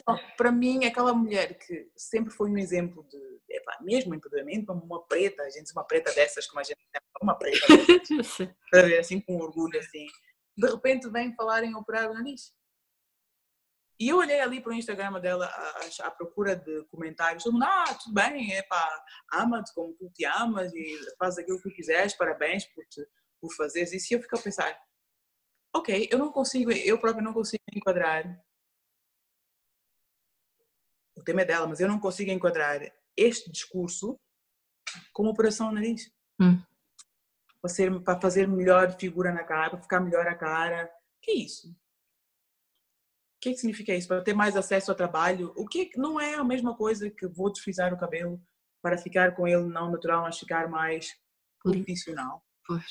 [0.00, 3.18] Então, para mim, aquela mulher que sempre foi um exemplo de,
[3.82, 7.66] mesmo empoderamento, uma preta, a gente uma preta dessas, como a gente tem, uma preta,
[8.70, 10.06] para ver assim com orgulho, assim,
[10.56, 12.52] de repente vem falar em operar o nariz.
[13.98, 17.64] E eu olhei ali para o Instagram dela à, à procura de comentários, todo mundo,
[17.64, 22.12] ah, tudo bem, é pá, ama-te como tu te amas e faz aquilo que quiseres,
[22.14, 23.06] parabéns por, te,
[23.40, 24.12] por fazeres isso.
[24.12, 24.76] E eu fico a pensar,
[25.72, 28.24] ok, eu não consigo, eu próprio não consigo enquadrar
[31.24, 32.80] tema é dela, mas eu não consigo enquadrar
[33.16, 34.18] este discurso
[35.12, 36.10] como operação no nariz.
[36.40, 36.60] Hum.
[37.60, 40.84] Para, ser, para fazer melhor figura na cara, para ficar melhor a cara.
[40.84, 41.70] O que é isso?
[41.70, 44.08] O que, é que significa isso?
[44.08, 45.52] Para ter mais acesso ao trabalho?
[45.56, 48.40] O que, é que não é a mesma coisa que vou desfrizar o cabelo
[48.82, 51.14] para ficar com ele não natural, mas ficar mais
[51.62, 52.44] profissional?
[52.66, 52.84] Pois.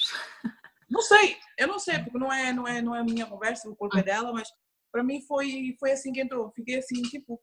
[0.90, 3.68] Não sei, eu não sei, porque não é, não é, não é a minha conversa,
[3.68, 4.48] o corpo é dela, mas
[4.92, 6.52] para mim foi, foi assim que entrou.
[6.52, 7.42] Fiquei assim, tipo,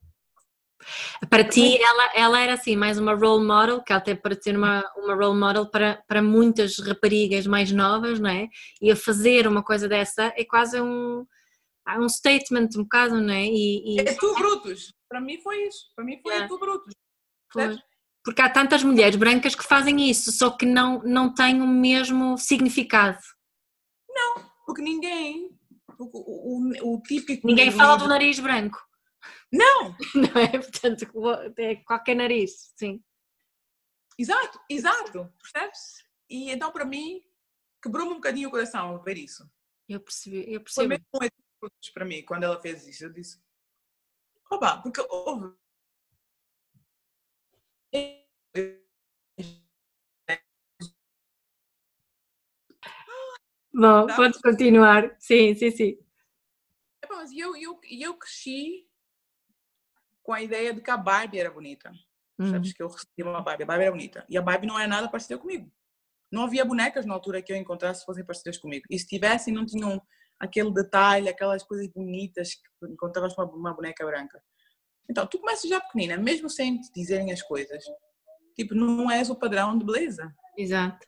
[1.28, 4.84] para ti, ela, ela era assim, mais uma role model, que até para ser uma,
[4.96, 8.48] uma role model para, para muitas raparigas mais novas, não é?
[8.80, 11.26] E a fazer uma coisa dessa é quase um,
[11.98, 13.44] um statement, um bocado, não é?
[13.44, 14.00] E, e...
[14.00, 14.92] É tu, Brutus.
[15.08, 15.86] Para mim foi isso.
[15.94, 16.46] Para mim foi é.
[16.46, 16.94] tu, Brutus.
[18.22, 22.36] Porque há tantas mulheres brancas que fazem isso, só que não, não têm o mesmo
[22.36, 23.18] significado.
[24.08, 25.50] Não, porque ninguém.
[25.98, 27.46] O, o, o típico.
[27.46, 28.78] Ninguém fala do nariz branco.
[29.52, 29.96] Não!
[30.14, 30.48] Não é?
[30.58, 31.06] Portanto,
[31.56, 33.02] é qualquer nariz, sim.
[34.18, 36.04] Exato, exato, percebes?
[36.28, 37.24] E então para mim
[37.82, 39.50] quebrou-me um bocadinho o coração ver isso.
[39.88, 41.02] Eu percebi, eu percebi.
[41.10, 43.04] Foi mesmo um para mim quando ela fez isso.
[43.04, 43.42] Eu disse,
[44.50, 45.54] opa, porque houve.
[53.72, 55.16] Bom, pode continuar.
[55.18, 55.98] Sim, sim, sim.
[57.32, 58.89] E eu, eu, eu cresci
[60.30, 61.90] com a ideia de que a Barbie era bonita.
[62.38, 62.52] Uhum.
[62.52, 64.24] Sabes que eu recebi uma Barbie, a Barbie era bonita.
[64.28, 65.68] E a Barbie não é nada parecida comigo.
[66.30, 68.86] Não havia bonecas na altura que eu encontrasse fossem parecidas comigo.
[68.88, 70.00] E se tivessem, não tinham
[70.38, 74.40] aquele detalhe, aquelas coisas bonitas que encontravas com uma boneca branca.
[75.10, 77.82] Então, tu começas já pequenina, mesmo sem te dizerem as coisas.
[78.54, 80.32] Tipo, não és o padrão de beleza.
[80.56, 81.04] Exato.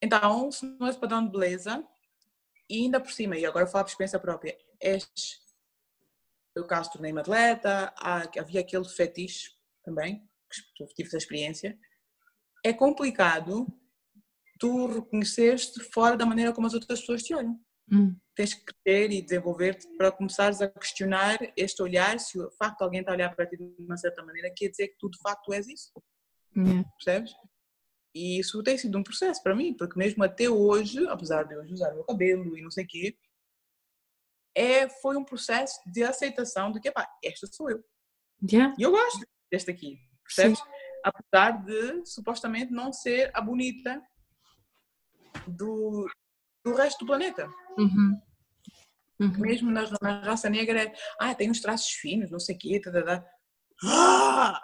[0.00, 1.84] Então, se não és o padrão de beleza,
[2.70, 5.41] e ainda por cima, e agora eu falo por experiência própria, és
[6.54, 9.50] eu caso tornei-me atleta, havia aquele fetiche
[9.84, 10.22] também,
[10.76, 11.78] que tive essa experiência.
[12.64, 13.66] É complicado
[14.58, 17.58] tu reconheceste fora da maneira como as outras pessoas te olham.
[17.90, 18.16] Hum.
[18.36, 22.84] Tens que crescer e desenvolver-te para começares a questionar este olhar, se o facto de
[22.84, 25.18] alguém está a olhar para ti de uma certa maneira, quer dizer que tu de
[25.18, 25.90] facto és isso.
[26.56, 26.84] Hum.
[26.96, 27.32] Percebes?
[28.14, 31.62] E isso tem sido um processo para mim, porque mesmo até hoje, apesar de eu
[31.64, 33.16] usar o meu cabelo e não sei o quê,
[34.54, 37.82] é, foi um processo de aceitação de que, pá, esta sou eu.
[38.50, 38.74] Yeah.
[38.78, 40.58] E eu gosto deste aqui, percebes?
[40.58, 40.64] Sim.
[41.04, 44.00] Apesar de supostamente não ser a bonita
[45.46, 46.08] do,
[46.64, 47.48] do resto do planeta.
[47.78, 48.20] Uhum.
[49.20, 49.38] Uhum.
[49.38, 52.80] Mesmo na, na, raça negra, é, ah, tem uns traços finos, não sei o quê,
[52.80, 53.24] tadadá.
[53.84, 54.60] Ah!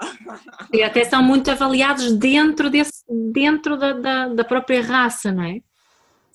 [0.73, 5.61] E até são muito avaliados dentro, desse, dentro da, da, da própria raça, não é?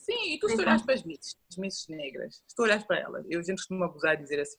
[0.03, 2.99] Sim, e tu se olhas para as misses, as misses negras, se tu olhas para
[2.99, 4.57] elas, eu sempre costumo abusar e dizer assim,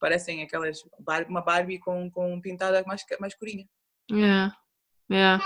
[0.00, 0.80] parecem aquelas,
[1.28, 3.68] uma Barbie com, com pintada mais, mais escurinha.
[4.10, 5.38] É, é.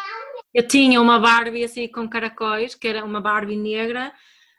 [0.54, 4.14] Eu tinha uma Barbie assim com caracóis, que era uma Barbie negra,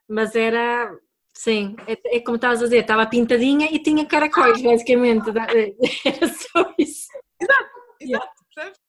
[0.05, 0.93] mas era,
[1.33, 5.29] sim, é, é como estavas a dizer, estava pintadinha e tinha caracóis, basicamente.
[6.05, 7.07] Era só isso.
[7.39, 7.69] Exato,
[8.01, 8.79] exato, percebes?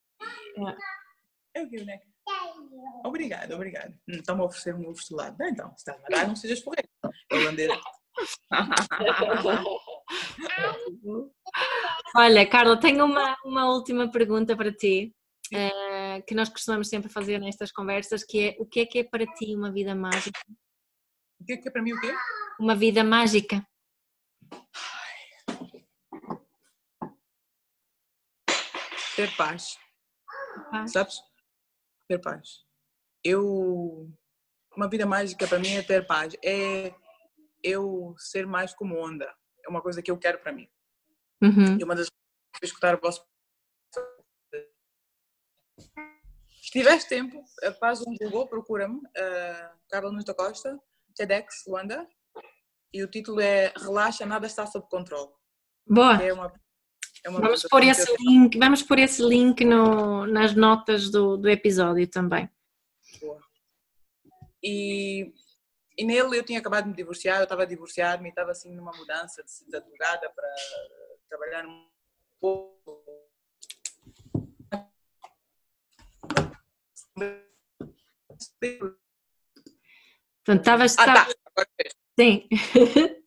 [0.56, 0.78] Yeah.
[1.54, 1.76] É o que,
[3.04, 3.94] Obrigada, obrigada.
[4.08, 5.36] Hum, Está-me a oferecer um ovo estelado.
[5.42, 6.88] Então, se está a dar, não sejas porreiro.
[12.16, 15.14] Olha, Carla, tenho uma, uma última pergunta para ti,
[15.52, 19.04] uh, que nós costumamos sempre fazer nestas conversas, que é o que é que é
[19.04, 20.40] para ti uma vida mágica?
[21.40, 22.14] O que é que é para mim o quê?
[22.60, 23.66] Uma vida mágica.
[29.16, 29.78] Ter paz.
[30.70, 30.92] paz.
[30.92, 31.31] Sabes?
[32.12, 32.62] Ter paz.
[33.24, 34.12] Eu.
[34.76, 36.36] Uma vida mágica para mim é ter paz.
[36.44, 36.92] É
[37.62, 39.34] eu ser mais como onda.
[39.64, 40.68] É uma coisa que eu quero para mim.
[41.42, 41.78] Uhum.
[41.80, 43.24] E uma das coisas escutar o vosso.
[46.62, 47.42] Se tiveres tempo,
[47.80, 50.78] faz um Google, procura-me, uh, Carla Nunes da Costa,
[51.14, 52.06] TEDx Luanda,
[52.92, 55.32] e o título é Relaxa, nada está sob controle.
[55.86, 56.22] Boa!
[56.22, 56.52] É uma,
[57.24, 62.06] é vamos, pôr esse link, vamos pôr esse link no, nas notas do, do episódio
[62.08, 62.50] também.
[63.20, 63.40] Boa.
[64.62, 65.32] E,
[65.96, 68.74] e nele eu tinha acabado de me divorciar, eu estava a divorciar-me e estava assim
[68.74, 70.48] numa mudança de, de advogada para
[71.28, 71.86] trabalhar um
[72.40, 73.02] pouco.
[80.44, 80.98] Portanto, estavas.
[80.98, 81.28] Ah, tá.
[82.18, 82.48] Sim.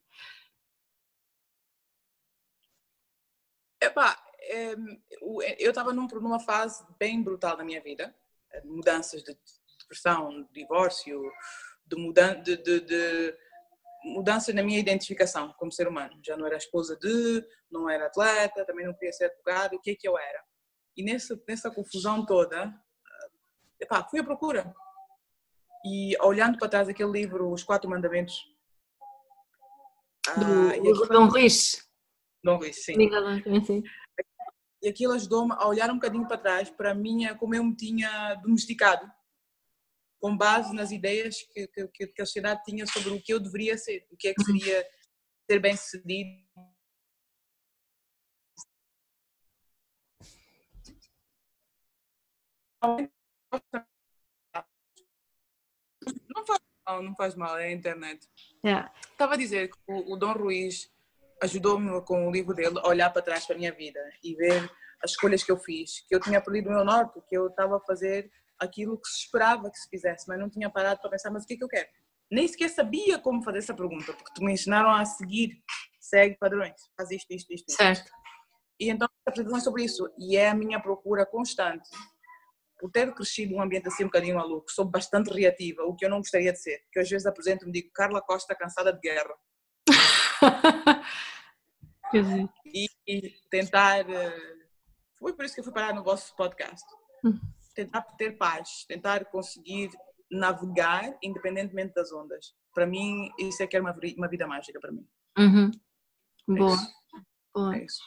[3.86, 4.20] Epá,
[5.58, 8.14] eu estava numa fase bem brutal da minha vida,
[8.64, 9.36] mudanças de
[9.78, 11.22] depressão, divórcio,
[11.86, 13.38] de, mudan de, de, de
[14.04, 16.18] mudanças na minha identificação como ser humano.
[16.24, 19.92] Já não era esposa de, não era atleta, também não queria ser advogado, o que
[19.92, 20.44] é que eu era?
[20.96, 22.74] E nessa, nessa confusão toda,
[23.80, 24.74] epá, fui à procura.
[25.84, 28.52] E olhando para trás aquele livro, Os Quatro Mandamentos.
[30.36, 31.85] Do, ah, do.
[32.46, 32.94] Dom Ruiz, sim.
[33.64, 33.82] sim.
[34.80, 37.74] E aquilo ajudou-me a olhar um bocadinho para trás, para a minha, como eu me
[37.74, 39.10] tinha domesticado
[40.20, 43.76] com base nas ideias que, que, que, a sociedade tinha sobre o que eu deveria
[43.76, 44.58] ser, o que é que uhum.
[44.58, 44.86] seria
[45.50, 46.30] ser bem sucedido.
[56.34, 58.28] Não faz mal, não faz mal, é a internet.
[58.64, 58.92] Yeah.
[59.00, 60.94] Estava a dizer que o, o Dom Ruiz
[61.42, 64.70] ajudou-me com o livro dele a olhar para trás para a minha vida e ver
[65.02, 67.76] as escolhas que eu fiz, que eu tinha perdido o meu norte, que eu estava
[67.76, 71.30] a fazer aquilo que se esperava que se fizesse, mas não tinha parado para pensar,
[71.30, 71.88] mas o que é que eu quero?
[72.30, 75.62] Nem sequer sabia como fazer essa pergunta, porque tu me ensinaram a seguir,
[76.00, 77.72] segue padrões, faz isto, isto, isto.
[77.72, 78.10] Certo.
[78.80, 81.88] E então a apresentação é sobre isso, e é a minha procura constante.
[82.78, 86.10] Por ter crescido num ambiente assim um bocadinho maluco, sou bastante reativa, o que eu
[86.10, 86.80] não gostaria de ser.
[86.92, 89.34] Que às vezes apresento-me e digo, Carla Costa cansada de guerra.
[92.14, 94.08] e, e, tentar.
[94.08, 94.56] Eh,
[95.18, 96.84] foi por isso que eu fui parar no vosso podcast.
[97.24, 97.38] Hum
[97.76, 99.90] tentar ter paz, tentar conseguir
[100.30, 102.54] navegar independentemente das ondas.
[102.74, 105.06] Para mim, isso é que é uma, uma vida mágica para mim.
[105.38, 105.70] Uhum.
[106.48, 106.74] Boa.
[106.74, 107.20] É
[107.54, 107.76] Boa.
[107.76, 108.00] É isso.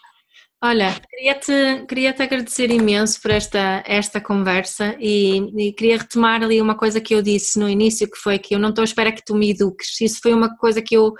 [0.61, 6.61] Olha, queria-te queria -te agradecer imenso por esta, esta conversa e, e, queria retomar ali
[6.61, 9.11] uma coisa que eu disse no início, que foi que eu não estou à espera
[9.11, 9.99] que tu me eduques.
[10.01, 11.13] Isso foi uma coisa que eu,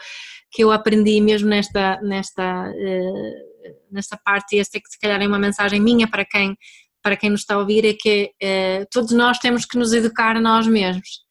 [0.52, 5.28] que eu aprendi mesmo nesta, nesta, uh, nesta parte e esta que se calhar é
[5.28, 6.56] uma mensagem minha para quem
[7.02, 10.36] para quem nos está a ouvir é que uh, todos nós temos que nos educar
[10.36, 11.22] a nós mesmos,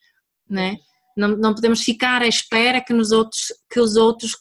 [0.49, 0.78] né?
[1.19, 4.36] não, não podemos ficar à espera que, nos outros, que os outros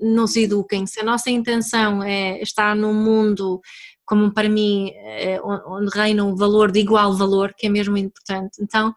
[0.00, 0.86] nos eduquem.
[0.86, 3.60] Se a nossa intenção é estar num mundo
[4.04, 8.58] como para mim, é, onde reina o valor de igual valor, que é mesmo importante.
[8.60, 8.94] Então,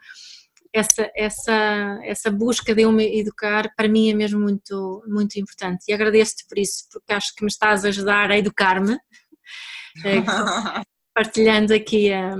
[0.76, 5.85] essa, essa, essa busca de eu me educar para mim é mesmo muito, muito importante
[5.88, 8.97] e agradeço-te por isso, porque acho que me estás a ajudar a educar-me,
[10.03, 10.22] eh,
[11.15, 12.35] partilhando aqui a,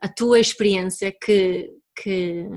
[0.00, 2.48] a tua experiência que, que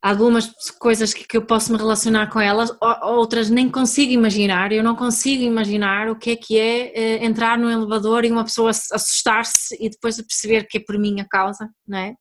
[0.00, 4.72] algumas coisas que, que, eu posso me relacionar com elas, outras nem consigo imaginar.
[4.72, 8.44] Eu não consigo imaginar o que é que é eh, entrar no elevador e uma
[8.44, 12.14] pessoa assustar-se e depois perceber que é por minha causa, não é?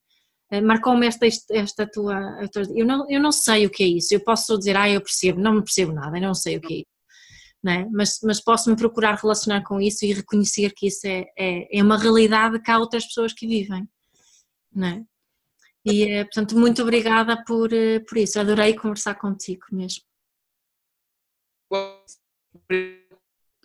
[0.51, 2.39] Eh, marcou-me esta, esta tua.
[2.75, 4.13] Eu não, eu não sei o que é isso.
[4.13, 6.73] Eu posso dizer, ah, eu percebo, não me percebo nada, eu não sei o que
[6.73, 6.95] é isso.
[7.67, 7.83] É?
[7.89, 11.81] mas, mas posso me procurar relacionar com isso e reconhecer que isso é, é, é
[11.81, 13.89] uma realidade que há outras pessoas que vivem.
[14.77, 15.03] É?
[15.83, 18.39] E, eh, portanto, muito obrigada por, eh, por isso.
[18.39, 20.03] Adorei conversar contigo mesmo.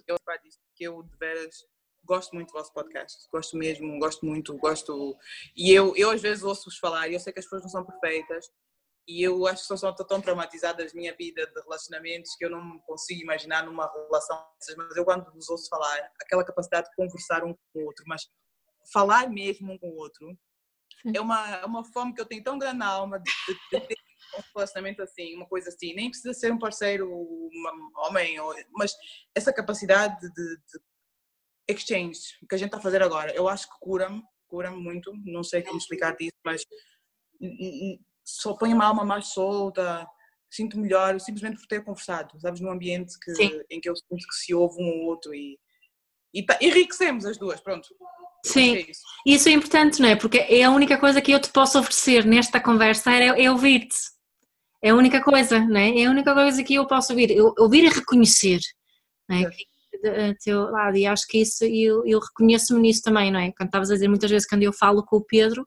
[0.07, 0.17] Eu,
[0.79, 1.67] eu veras
[2.11, 5.17] gosto muito do vosso podcast, gosto mesmo, gosto muito, gosto.
[5.57, 7.87] E eu, eu às vezes ouço-vos falar, e eu sei que as pessoas não são
[7.87, 8.51] perfeitas,
[9.07, 12.81] e eu acho que são tão traumatizadas da minha vida de relacionamentos que eu não
[12.81, 17.45] consigo imaginar numa relação dessas, mas eu quando vos ouço falar, aquela capacidade de conversar
[17.45, 18.23] um com o outro, mas
[18.93, 20.37] falar mesmo um com o outro,
[21.15, 23.87] é uma, é uma fome que eu tenho tão grande na alma de, de, de
[23.87, 23.97] ter
[24.37, 25.95] um relacionamento assim, uma coisa assim.
[25.95, 27.51] Nem precisa ser um parceiro, um
[27.97, 28.37] homem,
[28.73, 28.93] mas
[29.35, 30.90] essa capacidade de, de
[31.73, 35.13] exchange que a gente está a fazer agora, eu acho que cura-me, cura-me muito.
[35.25, 36.63] Não sei como explicar isso, mas
[38.25, 40.07] só põe a alma mais solta,
[40.51, 43.33] sinto melhor simplesmente por ter conversado, sabes, num ambiente que,
[43.71, 45.59] em que eu sinto que se ouve um ou outro e,
[46.35, 47.89] e tá, enriquecemos as duas, pronto.
[48.45, 49.03] Sim, é isso.
[49.27, 50.17] isso é importante, não é?
[50.17, 53.97] Porque é a única coisa que eu te posso oferecer nesta conversa é, é ouvir-te.
[54.83, 56.01] É a única coisa, não é?
[56.01, 57.31] É a única coisa que eu posso ouvir.
[57.31, 58.61] Eu, ouvir e reconhecer.
[59.29, 59.51] Não é?
[60.43, 63.53] Teu lado e acho que isso eu, eu reconheço-me nisso também, não é?
[63.53, 65.67] Quando estavas a dizer muitas vezes quando eu falo com o Pedro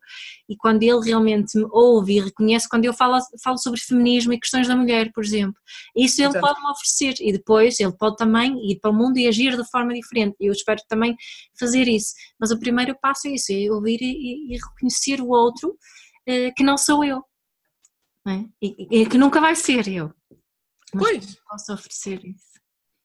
[0.50, 4.40] e quando ele realmente me ouve e reconhece quando eu falo, falo sobre feminismo e
[4.40, 5.60] questões da mulher, por exemplo,
[5.96, 6.46] isso ele Exato.
[6.46, 9.70] pode me oferecer e depois ele pode também ir para o mundo e agir de
[9.70, 11.16] forma diferente eu espero também
[11.60, 15.78] fazer isso, mas o primeiro passo é isso, é ouvir e, e reconhecer o outro
[16.28, 17.24] eh, que não sou eu
[18.26, 18.46] não é?
[18.62, 20.14] e, e que nunca vai ser eu
[20.94, 21.36] mas pois.
[21.48, 22.53] posso oferecer isso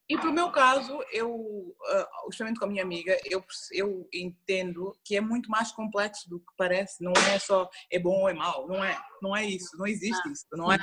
[0.09, 4.99] e para o meu caso, eu, uh, justamente com a minha amiga, eu, eu entendo
[5.05, 7.05] que é muito mais complexo do que parece.
[7.05, 8.67] Não é só é bom ou é mau.
[8.67, 9.77] Não é, não é isso.
[9.77, 10.47] Não existe isso.
[10.53, 10.79] Não é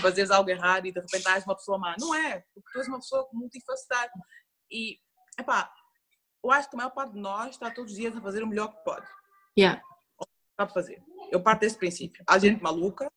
[0.00, 1.94] fazeres algo errado e de repente és uma pessoa má.
[2.00, 2.44] Não é.
[2.52, 4.10] Porque tu és uma pessoa multifacetada.
[4.68, 4.98] E,
[5.38, 5.72] epá,
[6.42, 8.48] eu acho que a maior parte de nós está todos os dias a fazer o
[8.48, 9.06] melhor que pode.
[9.56, 9.80] Yeah.
[10.50, 11.00] Está a fazer.
[11.30, 12.24] Eu parto desse princípio.
[12.26, 13.08] Há gente maluca,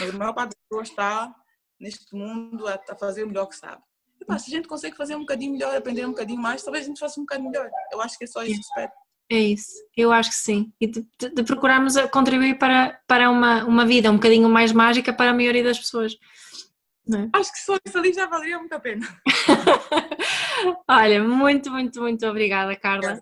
[0.00, 1.34] mas a maior parte das pessoas está
[1.78, 3.82] neste mundo a, a fazer o melhor que sabe.
[4.24, 6.88] Epá, se a gente consegue fazer um bocadinho melhor, aprender um bocadinho mais, talvez a
[6.88, 7.70] gente faça um bocadinho melhor.
[7.92, 8.92] Eu acho que é só isso que espero.
[9.30, 10.72] É isso, eu acho que sim.
[10.80, 15.12] E de, de, de, procurarmos contribuir para, para uma, uma vida um bocadinho mais mágica
[15.12, 16.14] para a maioria das pessoas.
[17.12, 17.28] É?
[17.38, 19.06] Acho que só isso ali já valeria muito a pena.
[20.88, 23.20] Olha, muito, muito, muito obrigada, Carla.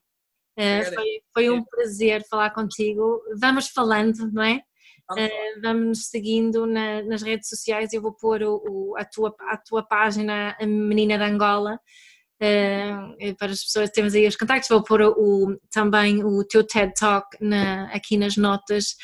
[0.59, 3.21] Uh, foi, foi um prazer falar contigo.
[3.41, 4.63] Vamos falando, não é?
[5.11, 7.93] Uh, vamos seguindo na, nas redes sociais.
[7.93, 13.37] Eu vou pôr o, o, a, tua, a tua página, a Menina de Angola, uh,
[13.37, 13.91] para as pessoas.
[13.91, 14.69] Temos aí os contactos.
[14.69, 18.95] Vou pôr o, também o teu TED Talk na, aqui nas notas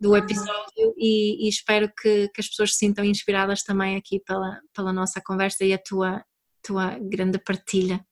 [0.00, 4.60] do episódio e, e espero que, que, as pessoas se sintam inspiradas também aqui pela,
[4.72, 6.24] pela nossa conversa e a tua,
[6.62, 8.04] tua grande partilha.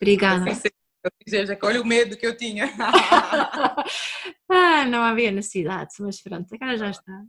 [0.00, 0.44] Obrigada.
[1.28, 2.66] Seja, olha o medo que eu tinha.
[4.48, 7.22] ah, não havia necessidade, mas pronto, agora já está.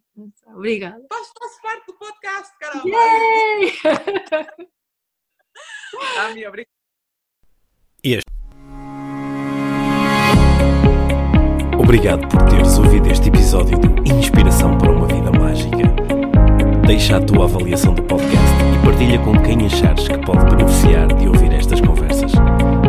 [0.47, 1.05] Obrigada.
[1.11, 2.97] Faço, faço parte do podcast, caramba.
[6.19, 6.69] ah, minha, obrigada.
[8.03, 8.25] Este.
[11.77, 15.77] Obrigado por teres ouvido este episódio de Inspiração para uma Vida Mágica.
[16.85, 21.27] Deixa a tua avaliação do podcast e partilha com quem achares que pode beneficiar de
[21.27, 22.31] ouvir estas conversas.